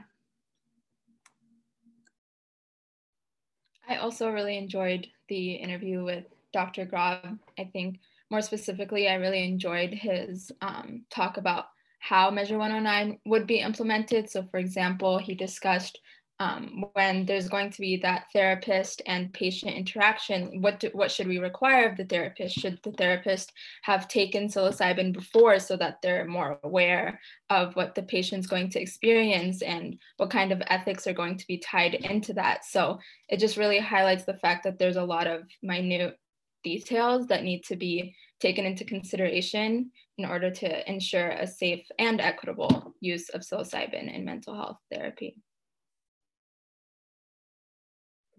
I 3.88 3.98
also 3.98 4.30
really 4.32 4.58
enjoyed 4.58 5.08
the 5.30 5.54
interview 5.54 6.04
with 6.04 6.26
dr 6.54 6.86
grob. 6.86 7.38
I 7.58 7.66
think 7.66 8.00
more 8.32 8.42
specifically 8.42 9.08
i 9.08 9.16
really 9.16 9.44
enjoyed 9.44 9.94
his 9.94 10.52
um, 10.62 11.06
talk 11.10 11.38
about 11.38 11.66
how 12.00 12.32
measure 12.32 12.58
109 12.58 13.20
would 13.26 13.46
be 13.46 13.60
implemented. 13.60 14.30
So 14.30 14.44
for 14.50 14.58
example 14.58 15.18
he 15.18 15.36
discussed 15.36 16.00
um, 16.42 16.86
when 16.94 17.26
there's 17.26 17.50
going 17.50 17.70
to 17.70 17.82
be 17.82 17.98
that 17.98 18.28
therapist 18.32 19.02
and 19.06 19.34
patient 19.34 19.76
interaction, 19.76 20.62
what 20.62 20.80
do, 20.80 20.90
what 20.94 21.12
should 21.12 21.28
we 21.28 21.38
require 21.38 21.90
of 21.90 21.98
the 21.98 22.06
therapist? 22.06 22.58
Should 22.58 22.80
the 22.84 22.94
therapist 22.94 23.52
have 23.82 24.08
taken 24.08 24.48
psilocybin 24.48 25.12
before 25.12 25.60
so 25.60 25.76
that 25.78 26.02
they're 26.02 26.26
more 26.26 26.58
aware 26.64 27.20
of 27.50 27.76
what 27.76 27.94
the 27.94 28.04
patient's 28.04 28.48
going 28.48 28.70
to 28.70 28.82
experience 28.82 29.62
and 29.62 30.00
what 30.16 30.30
kind 30.30 30.54
of 30.54 30.62
ethics 30.68 31.08
are 31.08 31.14
going 31.14 31.38
to 31.38 31.48
be 31.48 31.58
tied 31.58 31.96
into 31.96 32.34
that? 32.34 32.64
So 32.64 33.00
it 33.28 33.40
just 33.40 33.58
really 33.58 33.80
highlights 33.80 34.24
the 34.24 34.38
fact 34.38 34.64
that 34.64 34.80
there's 34.80 34.96
a 34.96 35.04
lot 35.04 35.28
of 35.28 35.44
minute 35.62 36.18
details 36.64 37.28
that 37.28 37.44
need 37.44 37.64
to 37.66 37.76
be 37.76 38.16
taken 38.40 38.66
into 38.66 38.86
consideration 38.86 39.92
in 40.18 40.26
order 40.26 40.50
to 40.52 40.90
ensure 40.90 41.30
a 41.30 41.46
safe 41.46 41.86
and 41.98 42.22
equitable 42.22 42.94
use 43.02 43.28
of 43.30 43.42
psilocybin 43.42 44.14
in 44.14 44.24
mental 44.24 44.56
health 44.56 44.78
therapy. 44.90 45.36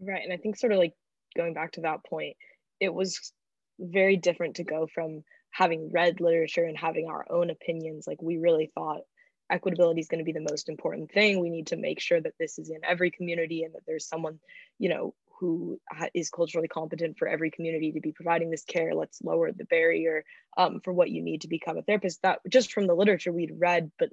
Right. 0.00 0.22
And 0.24 0.32
I 0.32 0.36
think 0.36 0.56
sort 0.56 0.72
of 0.72 0.78
like 0.78 0.94
going 1.36 1.54
back 1.54 1.72
to 1.72 1.82
that 1.82 2.04
point, 2.04 2.36
it 2.80 2.92
was 2.92 3.32
very 3.78 4.16
different 4.16 4.56
to 4.56 4.64
go 4.64 4.86
from 4.92 5.22
having 5.50 5.90
read 5.92 6.20
literature 6.20 6.64
and 6.64 6.76
having 6.76 7.06
our 7.08 7.26
own 7.30 7.50
opinions. 7.50 8.06
Like 8.06 8.22
we 8.22 8.38
really 8.38 8.70
thought 8.74 9.00
equitability 9.50 9.98
is 9.98 10.08
going 10.08 10.20
to 10.20 10.24
be 10.24 10.32
the 10.32 10.46
most 10.48 10.68
important 10.68 11.10
thing. 11.10 11.40
We 11.40 11.50
need 11.50 11.68
to 11.68 11.76
make 11.76 12.00
sure 12.00 12.20
that 12.20 12.34
this 12.38 12.58
is 12.58 12.70
in 12.70 12.80
every 12.84 13.10
community 13.10 13.64
and 13.64 13.74
that 13.74 13.82
there's 13.86 14.06
someone, 14.06 14.38
you 14.78 14.88
know, 14.88 15.14
who 15.40 15.80
is 16.12 16.28
culturally 16.28 16.68
competent 16.68 17.16
for 17.18 17.26
every 17.26 17.50
community 17.50 17.92
to 17.92 18.00
be 18.00 18.12
providing 18.12 18.50
this 18.50 18.64
care. 18.64 18.94
Let's 18.94 19.22
lower 19.22 19.50
the 19.50 19.64
barrier 19.64 20.22
um, 20.58 20.80
for 20.84 20.92
what 20.92 21.10
you 21.10 21.22
need 21.22 21.40
to 21.40 21.48
become 21.48 21.78
a 21.78 21.82
therapist. 21.82 22.20
That 22.22 22.40
just 22.48 22.72
from 22.72 22.86
the 22.86 22.94
literature 22.94 23.32
we'd 23.32 23.58
read, 23.58 23.90
but 23.98 24.10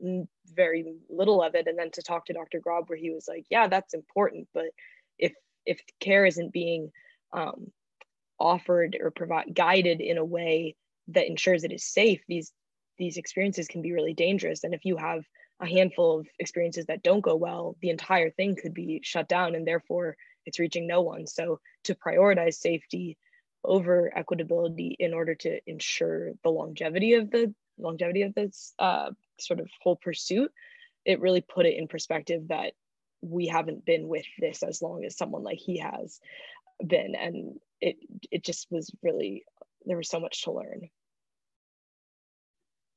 very 0.55 0.85
little 1.09 1.43
of 1.43 1.53
it. 1.53 1.67
And 1.67 1.77
then 1.77 1.91
to 1.91 2.01
talk 2.01 2.25
to 2.27 2.33
Dr. 2.33 2.61
Grob, 2.61 2.89
where 2.89 2.97
he 2.97 3.11
was 3.11 3.27
like, 3.27 3.45
yeah, 3.49 3.67
that's 3.67 3.93
important, 3.93 4.47
but 4.53 4.67
if 5.19 5.33
if 5.67 5.81
care 5.99 6.25
isn't 6.25 6.53
being 6.53 6.91
um, 7.33 7.71
offered 8.39 8.97
or 8.99 9.11
provide 9.11 9.53
guided 9.53 10.01
in 10.01 10.17
a 10.17 10.25
way 10.25 10.75
that 11.09 11.27
ensures 11.27 11.63
it 11.63 11.71
is 11.71 11.83
safe 11.83 12.21
these 12.27 12.51
these 12.97 13.17
experiences 13.17 13.67
can 13.67 13.83
be 13.83 13.93
really 13.93 14.15
dangerous. 14.15 14.63
And 14.63 14.73
if 14.73 14.83
you 14.83 14.97
have 14.97 15.23
a 15.59 15.67
handful 15.67 16.19
of 16.19 16.27
experiences 16.39 16.87
that 16.87 17.03
don't 17.03 17.21
go 17.21 17.35
well 17.35 17.75
the 17.81 17.89
entire 17.89 18.31
thing 18.31 18.55
could 18.55 18.73
be 18.73 19.01
shut 19.03 19.27
down 19.27 19.55
and 19.55 19.67
therefore 19.67 20.17
it's 20.45 20.59
reaching 20.59 20.87
no 20.87 21.01
one. 21.01 21.27
So 21.27 21.59
to 21.83 21.95
prioritize 21.95 22.55
safety 22.55 23.17
over 23.63 24.11
equitability 24.15 24.95
in 24.97 25.13
order 25.13 25.35
to 25.35 25.59
ensure 25.67 26.31
the 26.43 26.49
longevity 26.49 27.15
of 27.15 27.29
the 27.29 27.53
longevity 27.77 28.21
of 28.23 28.33
this 28.33 28.73
uh, 28.79 29.11
sort 29.39 29.59
of 29.59 29.69
whole 29.81 29.95
pursuit 29.95 30.51
it 31.07 31.21
really 31.21 31.41
put 31.41 31.65
it 31.65 31.77
in 31.77 31.87
perspective 31.87 32.49
that 32.49 32.73
we 33.21 33.47
haven't 33.47 33.85
been 33.85 34.07
with 34.07 34.25
this 34.39 34.63
as 34.63 34.81
long 34.81 35.03
as 35.03 35.17
someone 35.17 35.43
like 35.43 35.57
he 35.57 35.79
has 35.79 36.19
been 36.85 37.15
and 37.15 37.59
it 37.81 37.97
it 38.31 38.43
just 38.43 38.67
was 38.69 38.91
really 39.01 39.43
there 39.85 39.97
was 39.97 40.09
so 40.09 40.19
much 40.19 40.43
to 40.43 40.51
learn 40.51 40.89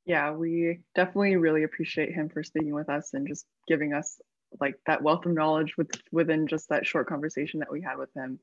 yeah 0.04 0.30
we 0.32 0.80
definitely 0.94 1.36
really 1.36 1.62
appreciate 1.62 2.12
him 2.12 2.28
for 2.28 2.42
speaking 2.42 2.74
with 2.74 2.90
us 2.90 3.14
and 3.14 3.26
just 3.26 3.46
giving 3.66 3.94
us 3.94 4.20
like 4.60 4.74
that 4.86 5.02
wealth 5.02 5.24
of 5.24 5.32
knowledge 5.32 5.76
with, 5.76 5.90
within 6.10 6.46
just 6.46 6.68
that 6.68 6.84
short 6.84 7.06
conversation 7.06 7.60
that 7.60 7.70
we 7.70 7.80
had 7.80 7.96
with 7.96 8.12
him 8.14 8.38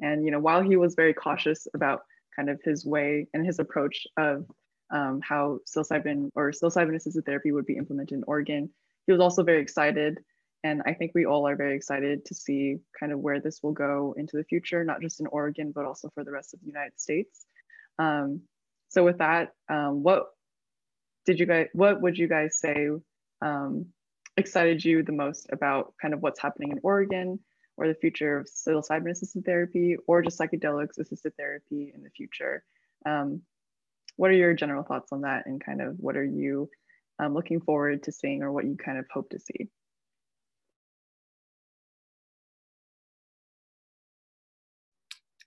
and 0.00 0.24
you 0.24 0.30
know 0.30 0.40
while 0.40 0.60
he 0.60 0.76
was 0.76 0.94
very 0.94 1.14
cautious 1.14 1.66
about 1.74 2.02
kind 2.34 2.50
of 2.50 2.60
his 2.64 2.84
way 2.84 3.26
and 3.32 3.46
his 3.46 3.58
approach 3.58 4.06
of 4.18 4.46
um, 4.92 5.20
how 5.26 5.58
psilocybin 5.66 6.30
or 6.34 6.50
psilocybin 6.50 6.94
assisted 6.94 7.24
therapy 7.24 7.50
would 7.50 7.66
be 7.66 7.76
implemented 7.76 8.18
in 8.18 8.24
Oregon. 8.26 8.70
He 9.06 9.12
was 9.12 9.20
also 9.20 9.42
very 9.42 9.60
excited. 9.60 10.18
And 10.64 10.82
I 10.86 10.94
think 10.94 11.12
we 11.14 11.26
all 11.26 11.48
are 11.48 11.56
very 11.56 11.74
excited 11.74 12.24
to 12.26 12.34
see 12.34 12.78
kind 12.98 13.12
of 13.12 13.18
where 13.18 13.40
this 13.40 13.62
will 13.62 13.72
go 13.72 14.14
into 14.16 14.36
the 14.36 14.44
future, 14.44 14.84
not 14.84 15.00
just 15.00 15.20
in 15.20 15.26
Oregon, 15.26 15.72
but 15.74 15.84
also 15.84 16.08
for 16.14 16.22
the 16.22 16.30
rest 16.30 16.54
of 16.54 16.60
the 16.60 16.66
United 16.66 17.00
States. 17.00 17.46
Um, 17.98 18.42
so 18.88 19.04
with 19.04 19.18
that, 19.18 19.54
um, 19.68 20.02
what 20.02 20.26
did 21.26 21.40
you 21.40 21.46
guys, 21.46 21.68
what 21.72 22.00
would 22.00 22.16
you 22.16 22.28
guys 22.28 22.58
say 22.58 22.88
um, 23.40 23.86
excited 24.36 24.84
you 24.84 25.02
the 25.02 25.12
most 25.12 25.48
about 25.52 25.94
kind 26.00 26.14
of 26.14 26.20
what's 26.20 26.40
happening 26.40 26.70
in 26.70 26.80
Oregon 26.82 27.40
or 27.76 27.88
the 27.88 27.94
future 27.94 28.38
of 28.38 28.46
psilocybin 28.46 29.10
assisted 29.10 29.44
therapy 29.44 29.96
or 30.06 30.22
just 30.22 30.38
psychedelics 30.38 30.98
assisted 30.98 31.34
therapy 31.36 31.92
in 31.94 32.02
the 32.02 32.10
future? 32.10 32.62
Um, 33.04 33.42
what 34.16 34.30
are 34.30 34.34
your 34.34 34.54
general 34.54 34.84
thoughts 34.84 35.10
on 35.10 35.22
that 35.22 35.46
and 35.46 35.64
kind 35.64 35.80
of 35.80 35.96
what 35.98 36.16
are 36.16 36.24
you 36.24 36.68
um, 37.18 37.34
looking 37.34 37.60
forward 37.60 38.04
to 38.04 38.12
seeing 38.12 38.42
or 38.42 38.52
what 38.52 38.64
you 38.64 38.76
kind 38.76 38.98
of 38.98 39.06
hope 39.12 39.30
to 39.30 39.40
see? 39.40 39.68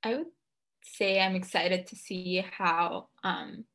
I 0.05 0.15
would 0.17 0.27
say 0.83 1.19
I'm 1.19 1.35
excited 1.35 1.87
to 1.87 1.95
see 1.95 2.45
how 2.57 3.07
um, 3.23 3.65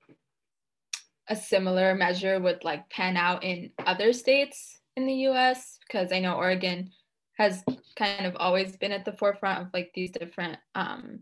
a 1.28 1.34
similar 1.34 1.94
measure 1.94 2.38
would 2.38 2.62
like 2.62 2.88
pan 2.88 3.16
out 3.16 3.42
in 3.42 3.72
other 3.84 4.12
states 4.12 4.78
in 4.96 5.06
the 5.06 5.28
US 5.28 5.78
because 5.86 6.12
I 6.12 6.20
know 6.20 6.34
Oregon 6.34 6.92
has 7.36 7.64
kind 7.96 8.26
of 8.26 8.36
always 8.36 8.76
been 8.76 8.92
at 8.92 9.04
the 9.04 9.12
forefront 9.12 9.62
of 9.62 9.68
like 9.74 9.90
these 9.92 10.12
different 10.12 10.58
um, 10.76 11.20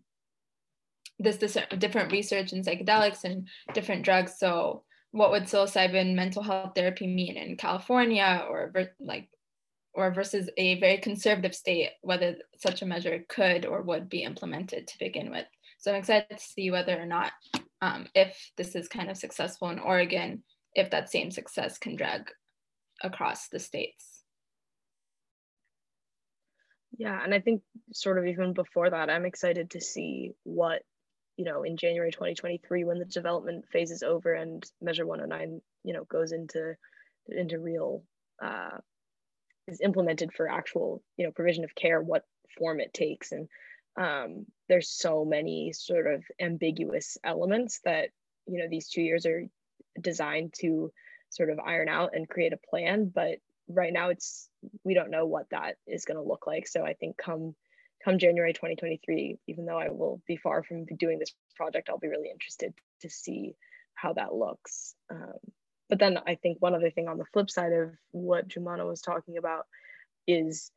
this, 1.19 1.37
this 1.37 1.57
different 1.79 2.13
research 2.13 2.53
in 2.53 2.63
psychedelics 2.63 3.25
and 3.25 3.49
different 3.73 4.05
drugs. 4.05 4.39
So 4.39 4.85
what 5.11 5.31
would 5.31 5.45
psilocybin 5.45 6.15
mental 6.15 6.43
health 6.43 6.73
therapy 6.75 7.07
mean 7.07 7.37
in 7.37 7.57
California 7.57 8.47
or 8.49 8.73
like 9.01 9.29
or 9.99 10.13
versus 10.13 10.49
a 10.57 10.79
very 10.79 10.99
conservative 10.99 11.53
state, 11.53 11.91
whether 12.03 12.37
such 12.57 12.83
a 12.83 12.87
measure 12.87 13.25
could 13.29 13.67
or 13.67 13.83
would 13.83 14.09
be 14.09 14.23
implemented 14.23 14.87
to 14.87 14.99
begin 15.01 15.29
with. 15.29 15.45
So 15.79 15.91
I'm 15.91 15.99
excited 15.99 16.39
to 16.39 16.39
see 16.39 16.71
whether 16.71 16.97
or 16.97 17.05
not, 17.05 17.33
um, 17.83 18.07
if 18.15 18.53
this 18.57 18.77
is 18.77 18.87
kind 18.87 19.11
of 19.11 19.17
successful 19.17 19.71
in 19.71 19.81
Oregon, 19.81 20.45
if 20.73 20.91
that 20.91 21.11
same 21.11 21.33
success 21.33 21.79
can 21.79 21.97
drag 21.97 22.31
across 23.03 23.49
the 23.49 23.59
states. 23.59 24.23
Yeah, 26.97 27.21
and 27.21 27.35
I 27.35 27.41
think 27.41 27.63
sort 27.93 28.19
of 28.19 28.27
even 28.27 28.53
before 28.53 28.91
that, 28.91 29.11
I'm 29.11 29.27
excited 29.27 29.71
to 29.71 29.81
see 29.81 30.31
what, 30.45 30.83
you 31.37 31.45
know, 31.45 31.65
in 31.65 31.77
January 31.77 32.13
2023, 32.13 32.85
when 32.85 33.01
the 33.01 33.05
development 33.05 33.65
phase 33.73 33.91
is 33.91 34.05
over 34.05 34.33
and 34.33 34.65
Measure 34.81 35.07
109, 35.07 35.61
you 35.83 35.93
know, 35.93 36.05
goes 36.05 36.31
into 36.31 36.75
into 37.29 37.59
real 37.59 38.05
uh, 38.43 38.79
is 39.69 39.81
implemented 39.81 40.33
for 40.33 40.49
actual, 40.49 41.03
you 41.17 41.25
know, 41.25 41.33
provision 41.33 41.65
of 41.65 41.75
care, 41.75 42.01
what 42.01 42.25
form 42.57 42.81
it 42.81 42.93
takes, 42.93 43.33
and 43.33 43.49
um, 43.97 44.47
there's 44.69 44.89
so 44.89 45.25
many 45.25 45.73
sort 45.73 46.07
of 46.07 46.25
ambiguous 46.41 47.19
elements 47.25 47.81
that 47.85 48.11
you 48.47 48.59
know 48.59 48.69
these 48.69 48.89
two 48.89 49.03
years 49.03 49.27
are 49.27 49.45
designed 50.01 50.55
to 50.61 50.93
sort 51.31 51.51
of 51.51 51.59
iron 51.59 51.89
out 51.89 52.11
and 52.15 52.29
create 52.29 52.53
a 52.53 52.69
plan. 52.71 53.11
But 53.15 53.39
right 53.69 53.93
now 53.93 54.09
it's 54.09 54.49
we 54.85 54.95
don't 54.95 55.11
know 55.11 55.27
what 55.27 55.51
that 55.51 55.77
is 55.87 56.05
going 56.05 56.17
to 56.17 56.29
look 56.29 56.47
like. 56.47 56.67
So 56.67 56.85
i 56.85 56.95
think 56.95 57.19
come 57.19 57.55
come 58.05 58.19
january 58.19 58.53
2023 58.53 59.39
even 59.49 59.67
though 59.67 59.79
i 59.79 59.89
will 59.91 60.23
be 60.27 60.37
far 60.37 60.63
from 60.63 60.87
doing 60.87 61.19
this 61.19 61.35
project 61.57 61.89
i'll 61.91 61.99
be 61.99 62.07
really 62.07 62.31
interested 62.31 62.73
to 63.01 63.11
see 63.11 63.57
how 63.99 64.13
that 64.13 64.35
looks. 64.35 64.95
Um, 65.11 65.39
but 65.89 65.99
then 65.99 66.19
i 66.27 66.35
think 66.35 66.61
one 66.61 66.75
other 66.75 66.91
thing 66.91 67.09
on 67.09 67.19
the 67.19 67.25
flip 67.33 67.51
side 67.51 67.73
of 67.73 67.91
what 68.11 68.49
jumana 68.49 68.87
was 68.87 69.01
talking 69.01 69.37
about 69.37 69.67
is 70.27 70.71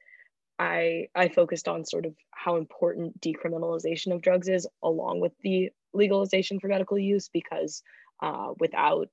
I 0.62 1.08
I 1.16 1.30
focused 1.30 1.68
on 1.68 1.86
sort 1.86 2.06
of 2.06 2.14
how 2.30 2.58
important 2.58 3.20
decriminalization 3.20 4.14
of 4.14 4.22
drugs 4.22 4.48
is, 4.48 4.68
along 4.84 5.20
with 5.20 5.34
the 5.42 5.72
legalization 5.92 6.60
for 6.60 6.68
medical 6.68 7.00
use, 7.00 7.30
because 7.30 7.82
uh, 8.22 8.54
without 8.60 9.10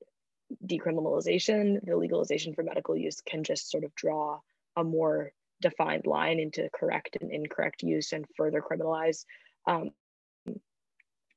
decriminalization, 0.67 1.85
the 1.85 1.97
legalization 1.97 2.55
for 2.55 2.63
medical 2.63 2.97
use 2.97 3.23
can 3.23 3.45
just 3.45 3.71
sort 3.71 3.85
of 3.85 3.95
draw 3.95 4.41
a 4.77 4.85
more 4.85 5.33
defined 5.61 6.07
line 6.07 6.39
into 6.39 6.69
correct 6.73 7.17
and 7.21 7.33
incorrect 7.33 7.83
use 7.83 8.13
and 8.13 8.27
further 8.37 8.63
criminalize 8.63 9.25
um, 9.67 9.91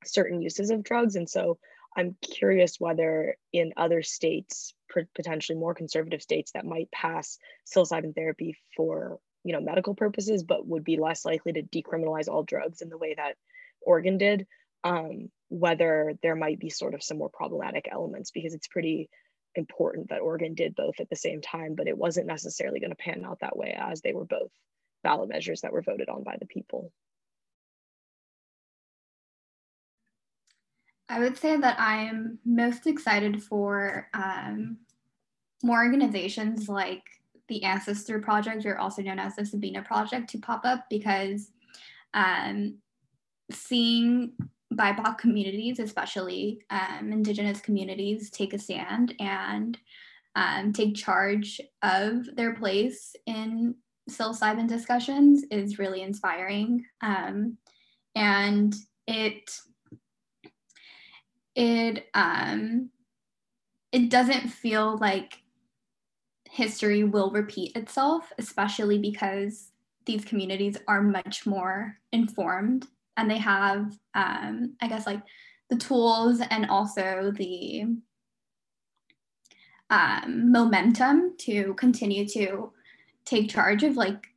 certain 0.06 0.42
uses 0.42 0.72
of 0.72 0.84
drugs. 0.84 1.16
And 1.16 1.30
so 1.30 1.58
I'm 1.96 2.16
curious 2.22 2.80
whether 2.80 3.36
in 3.52 3.74
other 3.76 4.02
states, 4.02 4.74
potentially 5.16 5.58
more 5.58 5.74
conservative 5.74 6.22
states 6.22 6.52
that 6.54 6.66
might 6.66 6.92
pass 6.92 7.38
psilocybin 7.66 8.16
therapy 8.16 8.56
for 8.76 9.20
you 9.44 9.54
know 9.54 9.62
medical 9.62 9.96
purposes 9.96 10.44
but 10.44 10.68
would 10.68 10.84
be 10.84 10.98
less 10.98 11.26
likely 11.26 11.54
to 11.54 11.64
decriminalize 11.64 12.28
all 12.28 12.44
drugs 12.44 12.82
in 12.82 12.90
the 12.90 12.98
way 12.98 13.14
that 13.16 13.36
oregon 13.82 14.18
did 14.18 14.46
um, 14.84 15.30
whether 15.50 16.14
there 16.24 16.36
might 16.36 16.60
be 16.60 16.70
sort 16.70 16.94
of 16.94 17.04
some 17.04 17.18
more 17.18 17.30
problematic 17.30 17.88
elements 17.92 18.32
because 18.32 18.54
it's 18.54 18.68
pretty 18.68 19.10
important 19.56 20.10
that 20.10 20.22
oregon 20.22 20.54
did 20.54 20.76
both 20.76 21.00
at 21.00 21.10
the 21.10 21.16
same 21.16 21.42
time 21.42 21.76
but 21.76 21.88
it 21.88 21.98
wasn't 21.98 22.28
necessarily 22.28 22.80
going 22.80 22.92
to 22.92 22.96
pan 22.96 23.24
out 23.26 23.40
that 23.42 23.58
way 23.58 23.76
as 23.78 24.02
they 24.02 24.14
were 24.14 24.26
both 24.26 24.52
ballot 25.04 25.30
measures 25.30 25.62
that 25.62 25.74
were 25.74 25.82
voted 25.82 26.10
on 26.10 26.24
by 26.24 26.36
the 26.40 26.46
people 26.46 26.92
I 31.12 31.20
would 31.20 31.38
say 31.38 31.58
that 31.58 31.76
I'm 31.78 32.40
most 32.46 32.88
excited 32.88 33.44
for 33.44 34.08
um, 34.14 34.78
more 35.62 35.84
organizations 35.84 36.70
like 36.70 37.04
the 37.50 37.64
Ancestor 37.64 38.20
Project, 38.20 38.66
or 38.66 38.78
also 38.78 39.02
known 39.02 39.20
as 39.20 39.36
the 39.36 39.46
Sabina 39.46 39.82
Project, 39.82 40.30
to 40.30 40.38
pop 40.38 40.62
up 40.64 40.86
because 40.90 41.52
um, 42.14 42.78
seeing 43.52 44.32
BIPOC 44.74 45.18
communities, 45.18 45.80
especially 45.80 46.62
um, 46.70 47.12
Indigenous 47.12 47.60
communities, 47.60 48.30
take 48.30 48.54
a 48.54 48.60
stand 48.60 49.14
and 49.20 49.78
um, 50.36 50.72
take 50.72 50.96
charge 50.96 51.60
of 51.84 52.34
their 52.38 52.56
place 52.56 53.18
in 53.26 53.76
psilocybin 54.10 54.68
discussions 54.68 55.44
is 55.52 55.78
really 55.78 56.04
inspiring. 56.04 56.86
Um, 57.02 57.58
and 58.16 58.74
it 59.08 59.52
it 61.56 62.08
um, 62.14 62.90
it 63.92 64.10
doesn't 64.10 64.50
feel 64.50 64.98
like 64.98 65.42
history 66.50 67.04
will 67.04 67.32
repeat 67.32 67.76
itself, 67.76 68.32
especially 68.38 68.98
because 68.98 69.72
these 70.06 70.26
communities 70.26 70.78
are 70.88 71.02
much 71.02 71.46
more 71.46 71.98
informed 72.12 72.88
and 73.18 73.30
they 73.30 73.38
have, 73.38 73.98
um, 74.16 74.76
I 74.82 74.88
guess, 74.88 75.06
like 75.06 75.22
the 75.70 75.78
tools 75.78 76.42
and 76.50 76.66
also 76.70 77.32
the 77.36 77.86
um, 79.90 80.52
momentum 80.52 81.36
to 81.40 81.74
continue 81.76 82.28
to 82.30 82.72
take 83.26 83.50
charge 83.50 83.84
of 83.84 83.98
like 83.98 84.28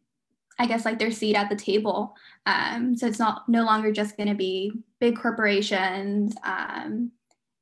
I 0.59 0.67
guess 0.67 0.85
like 0.85 0.99
their 0.99 1.11
seat 1.11 1.35
at 1.35 1.49
the 1.49 1.57
table. 1.57 2.15
Um, 2.47 2.97
so 2.97 3.07
it's 3.07 3.19
not 3.19 3.49
no 3.49 3.65
longer 3.65 3.93
just 3.93 4.17
going 4.17 4.29
to 4.29 4.35
be 4.35 4.73
big 5.01 5.19
corporations 5.19 6.35
um, 6.45 7.11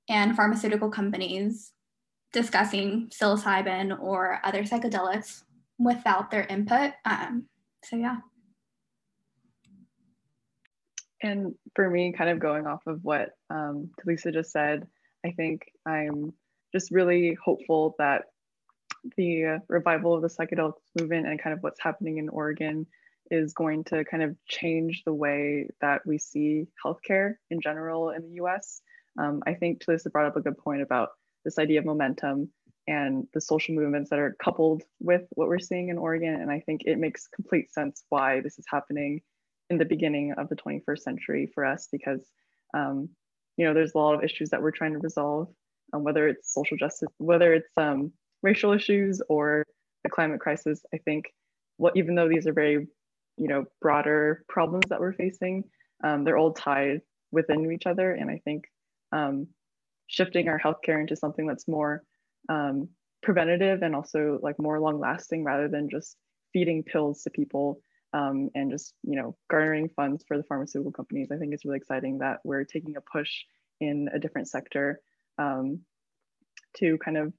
and 0.09 0.37
pharmaceutical 0.37 0.91
companies 0.91 1.73
discussing 2.33 3.09
psilocybin 3.09 3.99
or 4.01 4.41
other 4.45 4.63
psychedelics 4.65 5.43
without 5.79 6.31
their 6.31 6.45
input. 6.45 6.93
Um, 7.05 7.47
so 7.85 7.97
yeah. 7.97 8.17
And 11.23 11.55
for 11.77 11.89
me, 11.89 12.13
kind 12.13 12.31
of 12.31 12.41
going 12.41 12.67
off 12.67 12.83
of 12.87 12.99
what 13.03 13.31
um, 13.49 13.91
Talisa 14.01 14.33
just 14.33 14.51
said, 14.51 14.87
I 15.25 15.31
think 15.31 15.63
I'm 15.87 16.33
just 16.75 16.91
really 16.91 17.37
hopeful 17.45 17.95
that 17.99 18.25
the 19.17 19.61
revival 19.69 20.15
of 20.15 20.23
the 20.23 20.29
psychedelics 20.29 20.81
movement 20.99 21.27
and 21.27 21.41
kind 21.41 21.55
of 21.55 21.63
what's 21.63 21.81
happening 21.81 22.19
in 22.19 22.29
Oregon 22.29 22.87
is 23.31 23.55
going 23.55 23.85
to 23.85 24.05
kind 24.05 24.23
of 24.23 24.37
change 24.47 25.03
the 25.05 25.15
way 25.15 25.69
that 25.81 26.07
we 26.07 26.19
see 26.19 26.67
healthcare 26.85 27.35
in 27.51 27.61
general 27.61 28.11
in 28.11 28.23
the 28.23 28.43
US. 28.43 28.83
Um, 29.19 29.43
I 29.47 29.55
think 29.55 29.83
Talisa 29.83 30.11
brought 30.11 30.27
up 30.27 30.37
a 30.37 30.41
good 30.41 30.59
point 30.59 30.83
about 30.83 31.11
this 31.45 31.59
idea 31.59 31.81
of 31.81 31.87
momentum 31.87 32.51
and 32.87 33.27
the 33.33 33.41
social 33.41 33.75
movements 33.75 34.11
that 34.11 34.19
are 34.19 34.37
coupled 34.43 34.83
with 35.01 35.23
what 35.31 35.49
we're 35.49 35.59
seeing 35.59 35.89
in 35.89 35.99
Oregon. 35.99 36.35
And 36.35 36.51
I 36.51 36.61
think 36.61 36.83
it 36.85 36.99
makes 36.99 37.29
complete 37.29 37.73
sense 37.73 38.05
why 38.09 38.41
this 38.41 38.59
is 38.59 38.65
happening 38.69 39.23
in 39.71 39.79
the 39.79 39.85
beginning 39.85 40.35
of 40.37 40.49
the 40.49 40.57
21st 40.57 40.99
century 40.99 41.51
for 41.55 41.65
us 41.65 41.89
because, 41.91 42.21
um, 42.75 43.09
you 43.57 43.67
know, 43.67 43.75
there's 43.75 43.95
a 43.95 43.99
lot 43.99 44.15
of 44.15 44.25
issues 44.25 44.51
that 44.51 44.63
we're 44.63 44.73
trying 44.73 44.93
to 44.93 44.99
resolve, 44.99 45.49
um, 45.93 46.03
whether 46.03 46.27
it's 46.27 46.53
social 46.53 46.77
justice, 46.77 47.09
whether 47.19 47.55
it's 47.55 47.71
um, 47.77 48.13
racial 48.43 48.73
issues 48.73 49.23
or 49.29 49.65
the 50.05 50.11
climate 50.11 50.41
crisis. 50.41 50.83
I 50.93 50.99
think 50.99 51.33
what, 51.77 51.97
even 51.97 52.15
though 52.15 52.29
these 52.29 52.47
are 52.47 52.53
very, 52.53 52.87
you 53.37 53.49
know, 53.49 53.65
broader 53.81 54.45
problems 54.49 54.89
that 54.89 55.01
we're 55.01 55.13
facing, 55.13 55.65
um, 56.05 56.25
they're 56.25 56.39
all 56.39 56.53
tied 56.53 57.01
within 57.31 57.71
each 57.73 57.87
other. 57.87 58.13
And 58.13 58.31
I 58.31 58.41
think 58.45 58.65
um, 59.13 59.47
shifting 60.07 60.49
our 60.49 60.59
healthcare 60.59 61.01
into 61.01 61.17
something 61.17 61.47
that's 61.47 61.69
more 61.69 62.03
um, 62.49 62.89
preventative 63.23 63.83
and 63.83 63.95
also 63.95 64.39
like 64.43 64.59
more 64.59 64.81
long 64.81 64.99
lasting 64.99 65.45
rather 65.45 65.69
than 65.69 65.89
just 65.89 66.17
feeding 66.53 66.83
pills 66.83 67.23
to 67.23 67.31
people 67.31 67.81
um, 68.13 68.51
and 68.55 68.71
just 68.71 68.95
you 69.03 69.17
know 69.17 69.37
garnering 69.51 69.89
funds 69.89 70.25
for 70.27 70.37
the 70.37 70.45
pharmaceutical 70.45 70.93
companies. 70.93 71.29
I 71.33 71.37
think 71.37 71.55
it's 71.55 71.65
really 71.65 71.79
exciting 71.79 72.19
that 72.19 72.41
we're 72.45 72.65
taking 72.65 72.97
a 72.97 73.01
push 73.01 73.31
in 73.81 74.09
a 74.13 74.19
different 74.19 74.49
sector 74.49 75.01
um, 75.39 75.81
to 76.77 76.99
kind 76.99 77.17
of 77.17 77.33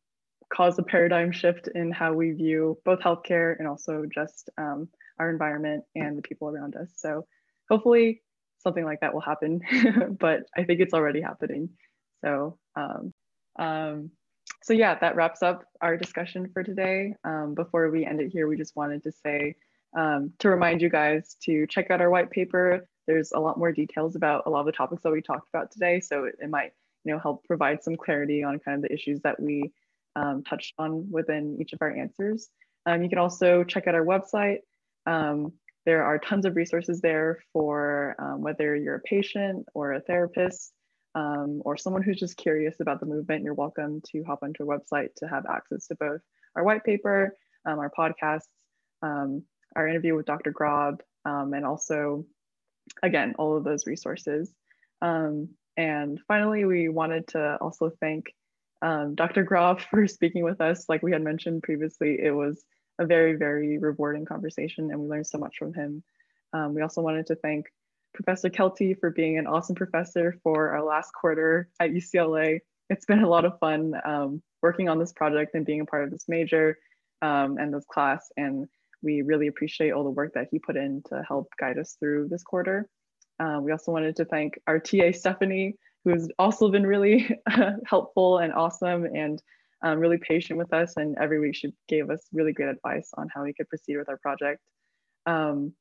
cause 0.53 0.77
a 0.77 0.83
paradigm 0.83 1.31
shift 1.31 1.67
in 1.73 1.91
how 1.91 2.13
we 2.13 2.31
view 2.31 2.77
both 2.85 2.99
healthcare 2.99 3.55
and 3.57 3.67
also 3.67 4.03
just 4.13 4.49
um, 4.57 4.87
our 5.19 5.29
environment 5.29 5.83
and 5.95 6.17
the 6.17 6.21
people 6.21 6.49
around 6.49 6.75
us. 6.75 6.89
So 6.95 7.25
hopefully 7.69 8.21
something 8.59 8.85
like 8.85 8.99
that 9.01 9.13
will 9.13 9.21
happen, 9.21 9.61
but 10.19 10.43
I 10.55 10.63
think 10.63 10.79
it's 10.79 10.93
already 10.93 11.21
happening. 11.21 11.69
So, 12.23 12.57
um, 12.75 13.13
um, 13.59 14.11
so 14.61 14.73
yeah, 14.73 14.97
that 14.99 15.15
wraps 15.15 15.43
up 15.43 15.65
our 15.81 15.97
discussion 15.97 16.49
for 16.53 16.63
today. 16.63 17.13
Um, 17.23 17.53
before 17.53 17.89
we 17.89 18.05
end 18.05 18.21
it 18.21 18.31
here, 18.31 18.47
we 18.47 18.55
just 18.55 18.75
wanted 18.75 19.03
to 19.03 19.11
say, 19.11 19.55
um, 19.97 20.31
to 20.39 20.49
remind 20.49 20.81
you 20.81 20.89
guys 20.89 21.35
to 21.43 21.67
check 21.67 21.91
out 21.91 22.01
our 22.01 22.09
white 22.09 22.31
paper. 22.31 22.87
There's 23.05 23.31
a 23.33 23.39
lot 23.39 23.59
more 23.59 23.71
details 23.71 24.15
about 24.15 24.43
a 24.45 24.49
lot 24.49 24.61
of 24.61 24.65
the 24.67 24.71
topics 24.71 25.03
that 25.03 25.11
we 25.11 25.21
talked 25.21 25.49
about 25.53 25.71
today. 25.71 25.99
So 25.99 26.25
it, 26.25 26.35
it 26.41 26.49
might, 26.49 26.71
you 27.03 27.13
know, 27.13 27.19
help 27.19 27.43
provide 27.43 27.83
some 27.83 27.95
clarity 27.95 28.43
on 28.43 28.59
kind 28.59 28.77
of 28.77 28.83
the 28.83 28.93
issues 28.93 29.19
that 29.21 29.39
we 29.39 29.71
um, 30.15 30.43
touched 30.43 30.73
on 30.77 31.09
within 31.11 31.57
each 31.59 31.73
of 31.73 31.79
our 31.81 31.95
answers. 31.95 32.49
Um, 32.85 33.03
you 33.03 33.09
can 33.09 33.17
also 33.17 33.63
check 33.63 33.87
out 33.87 33.95
our 33.95 34.05
website. 34.05 34.59
Um, 35.05 35.53
there 35.85 36.03
are 36.03 36.17
tons 36.17 36.45
of 36.45 36.55
resources 36.55 37.01
there 37.01 37.39
for 37.51 38.15
um, 38.19 38.41
whether 38.41 38.75
you're 38.75 38.95
a 38.95 39.01
patient 39.01 39.65
or 39.73 39.93
a 39.93 40.01
therapist 40.01 40.73
or 41.15 41.77
someone 41.77 42.01
who's 42.01 42.19
just 42.19 42.37
curious 42.37 42.79
about 42.79 42.99
the 42.99 43.05
movement, 43.05 43.43
you're 43.43 43.53
welcome 43.53 44.01
to 44.11 44.23
hop 44.23 44.39
onto 44.41 44.69
our 44.69 44.77
website 44.79 45.09
to 45.15 45.27
have 45.27 45.45
access 45.45 45.87
to 45.87 45.95
both 45.95 46.21
our 46.55 46.63
white 46.63 46.83
paper, 46.83 47.35
our 47.65 47.91
podcasts, 47.97 48.47
our 49.01 49.87
interview 49.87 50.15
with 50.15 50.25
Dr. 50.25 50.51
Grob, 50.51 51.01
and 51.25 51.65
also, 51.65 52.25
again, 53.03 53.35
all 53.37 53.55
of 53.55 53.63
those 53.63 53.85
resources. 53.85 54.51
Um, 55.01 55.49
and 55.77 56.19
finally, 56.27 56.65
we 56.65 56.89
wanted 56.89 57.27
to 57.29 57.57
also 57.59 57.91
thank 57.99 58.25
um, 58.83 59.15
Dr. 59.15 59.43
Groff 59.43 59.81
for 59.89 60.07
speaking 60.07 60.43
with 60.43 60.61
us. 60.61 60.85
Like 60.87 61.01
we 61.01 61.11
had 61.11 61.23
mentioned 61.23 61.63
previously, 61.63 62.19
it 62.21 62.31
was 62.31 62.63
a 62.99 63.05
very, 63.07 63.35
very 63.35 63.79
rewarding 63.79 64.25
conversation 64.25 64.91
and 64.91 64.99
we 64.99 65.07
learned 65.07 65.25
so 65.25 65.39
much 65.39 65.57
from 65.57 65.73
him. 65.73 66.03
we 66.69 66.83
also 66.83 67.01
wanted 67.01 67.25
to 67.27 67.35
thank 67.35 67.65
Professor 68.13 68.49
Kelty 68.49 68.97
for 68.99 69.09
being 69.09 69.37
an 69.37 69.47
awesome 69.47 69.75
professor 69.75 70.37
for 70.43 70.69
our 70.69 70.83
last 70.83 71.11
quarter 71.13 71.69
at 71.79 71.89
UCLA. 71.89 72.59
It's 72.89 73.05
been 73.05 73.23
a 73.23 73.29
lot 73.29 73.45
of 73.45 73.57
fun 73.59 73.93
um, 74.05 74.41
working 74.61 74.87
on 74.87 74.99
this 74.99 75.13
project 75.13 75.55
and 75.55 75.65
being 75.65 75.81
a 75.81 75.85
part 75.85 76.03
of 76.03 76.11
this 76.11 76.25
major 76.27 76.77
um, 77.21 77.57
and 77.57 77.73
this 77.73 77.85
class. 77.85 78.31
And 78.37 78.67
we 79.01 79.21
really 79.21 79.47
appreciate 79.47 79.91
all 79.91 80.03
the 80.03 80.09
work 80.09 80.33
that 80.35 80.47
he 80.51 80.59
put 80.59 80.77
in 80.77 81.01
to 81.09 81.23
help 81.27 81.49
guide 81.59 81.79
us 81.79 81.97
through 81.99 82.27
this 82.29 82.43
quarter. 82.43 82.87
Uh, 83.39 83.59
we 83.61 83.71
also 83.71 83.91
wanted 83.91 84.15
to 84.17 84.25
thank 84.25 84.59
our 84.67 84.79
TA, 84.79 85.11
Stephanie, 85.11 85.75
who 86.03 86.11
has 86.11 86.29
also 86.37 86.69
been 86.69 86.85
really 86.85 87.29
helpful 87.85 88.39
and 88.39 88.53
awesome 88.53 89.05
and 89.05 89.41
um, 89.83 89.99
really 89.99 90.17
patient 90.17 90.57
with 90.57 90.73
us. 90.73 90.93
And 90.97 91.17
every 91.19 91.39
week 91.39 91.55
she 91.55 91.73
gave 91.87 92.09
us 92.09 92.21
really 92.31 92.53
great 92.53 92.69
advice 92.69 93.09
on 93.17 93.27
how 93.33 93.43
we 93.43 93.53
could 93.53 93.69
proceed 93.69 93.97
with 93.97 94.09
our 94.09 94.17
project. 94.17 94.61
Um, 95.25 95.73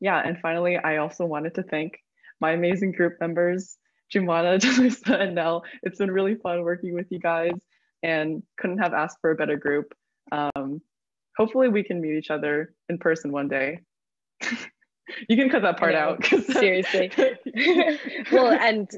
yeah, 0.00 0.20
and 0.24 0.38
finally, 0.40 0.76
I 0.76 0.98
also 0.98 1.24
wanted 1.24 1.54
to 1.56 1.62
thank 1.62 1.98
my 2.40 2.52
amazing 2.52 2.92
group 2.92 3.14
members, 3.20 3.76
Jumana, 4.14 4.58
Talisa, 4.60 5.20
and 5.20 5.34
Nell. 5.34 5.64
It's 5.82 5.98
been 5.98 6.10
really 6.10 6.34
fun 6.36 6.62
working 6.62 6.94
with 6.94 7.06
you 7.10 7.18
guys 7.18 7.52
and 8.02 8.42
couldn't 8.58 8.78
have 8.78 8.92
asked 8.92 9.18
for 9.20 9.30
a 9.30 9.34
better 9.34 9.56
group. 9.56 9.92
Um, 10.32 10.80
hopefully 11.36 11.68
we 11.68 11.82
can 11.82 12.00
meet 12.00 12.16
each 12.16 12.30
other 12.30 12.74
in 12.88 12.98
person 12.98 13.32
one 13.32 13.48
day. 13.48 13.80
you 15.28 15.36
can 15.36 15.48
cut 15.48 15.62
that 15.62 15.78
part 15.78 15.94
out. 15.94 16.24
Seriously. 16.24 17.10
well, 18.32 18.52
and, 18.52 18.60
and 18.60 18.90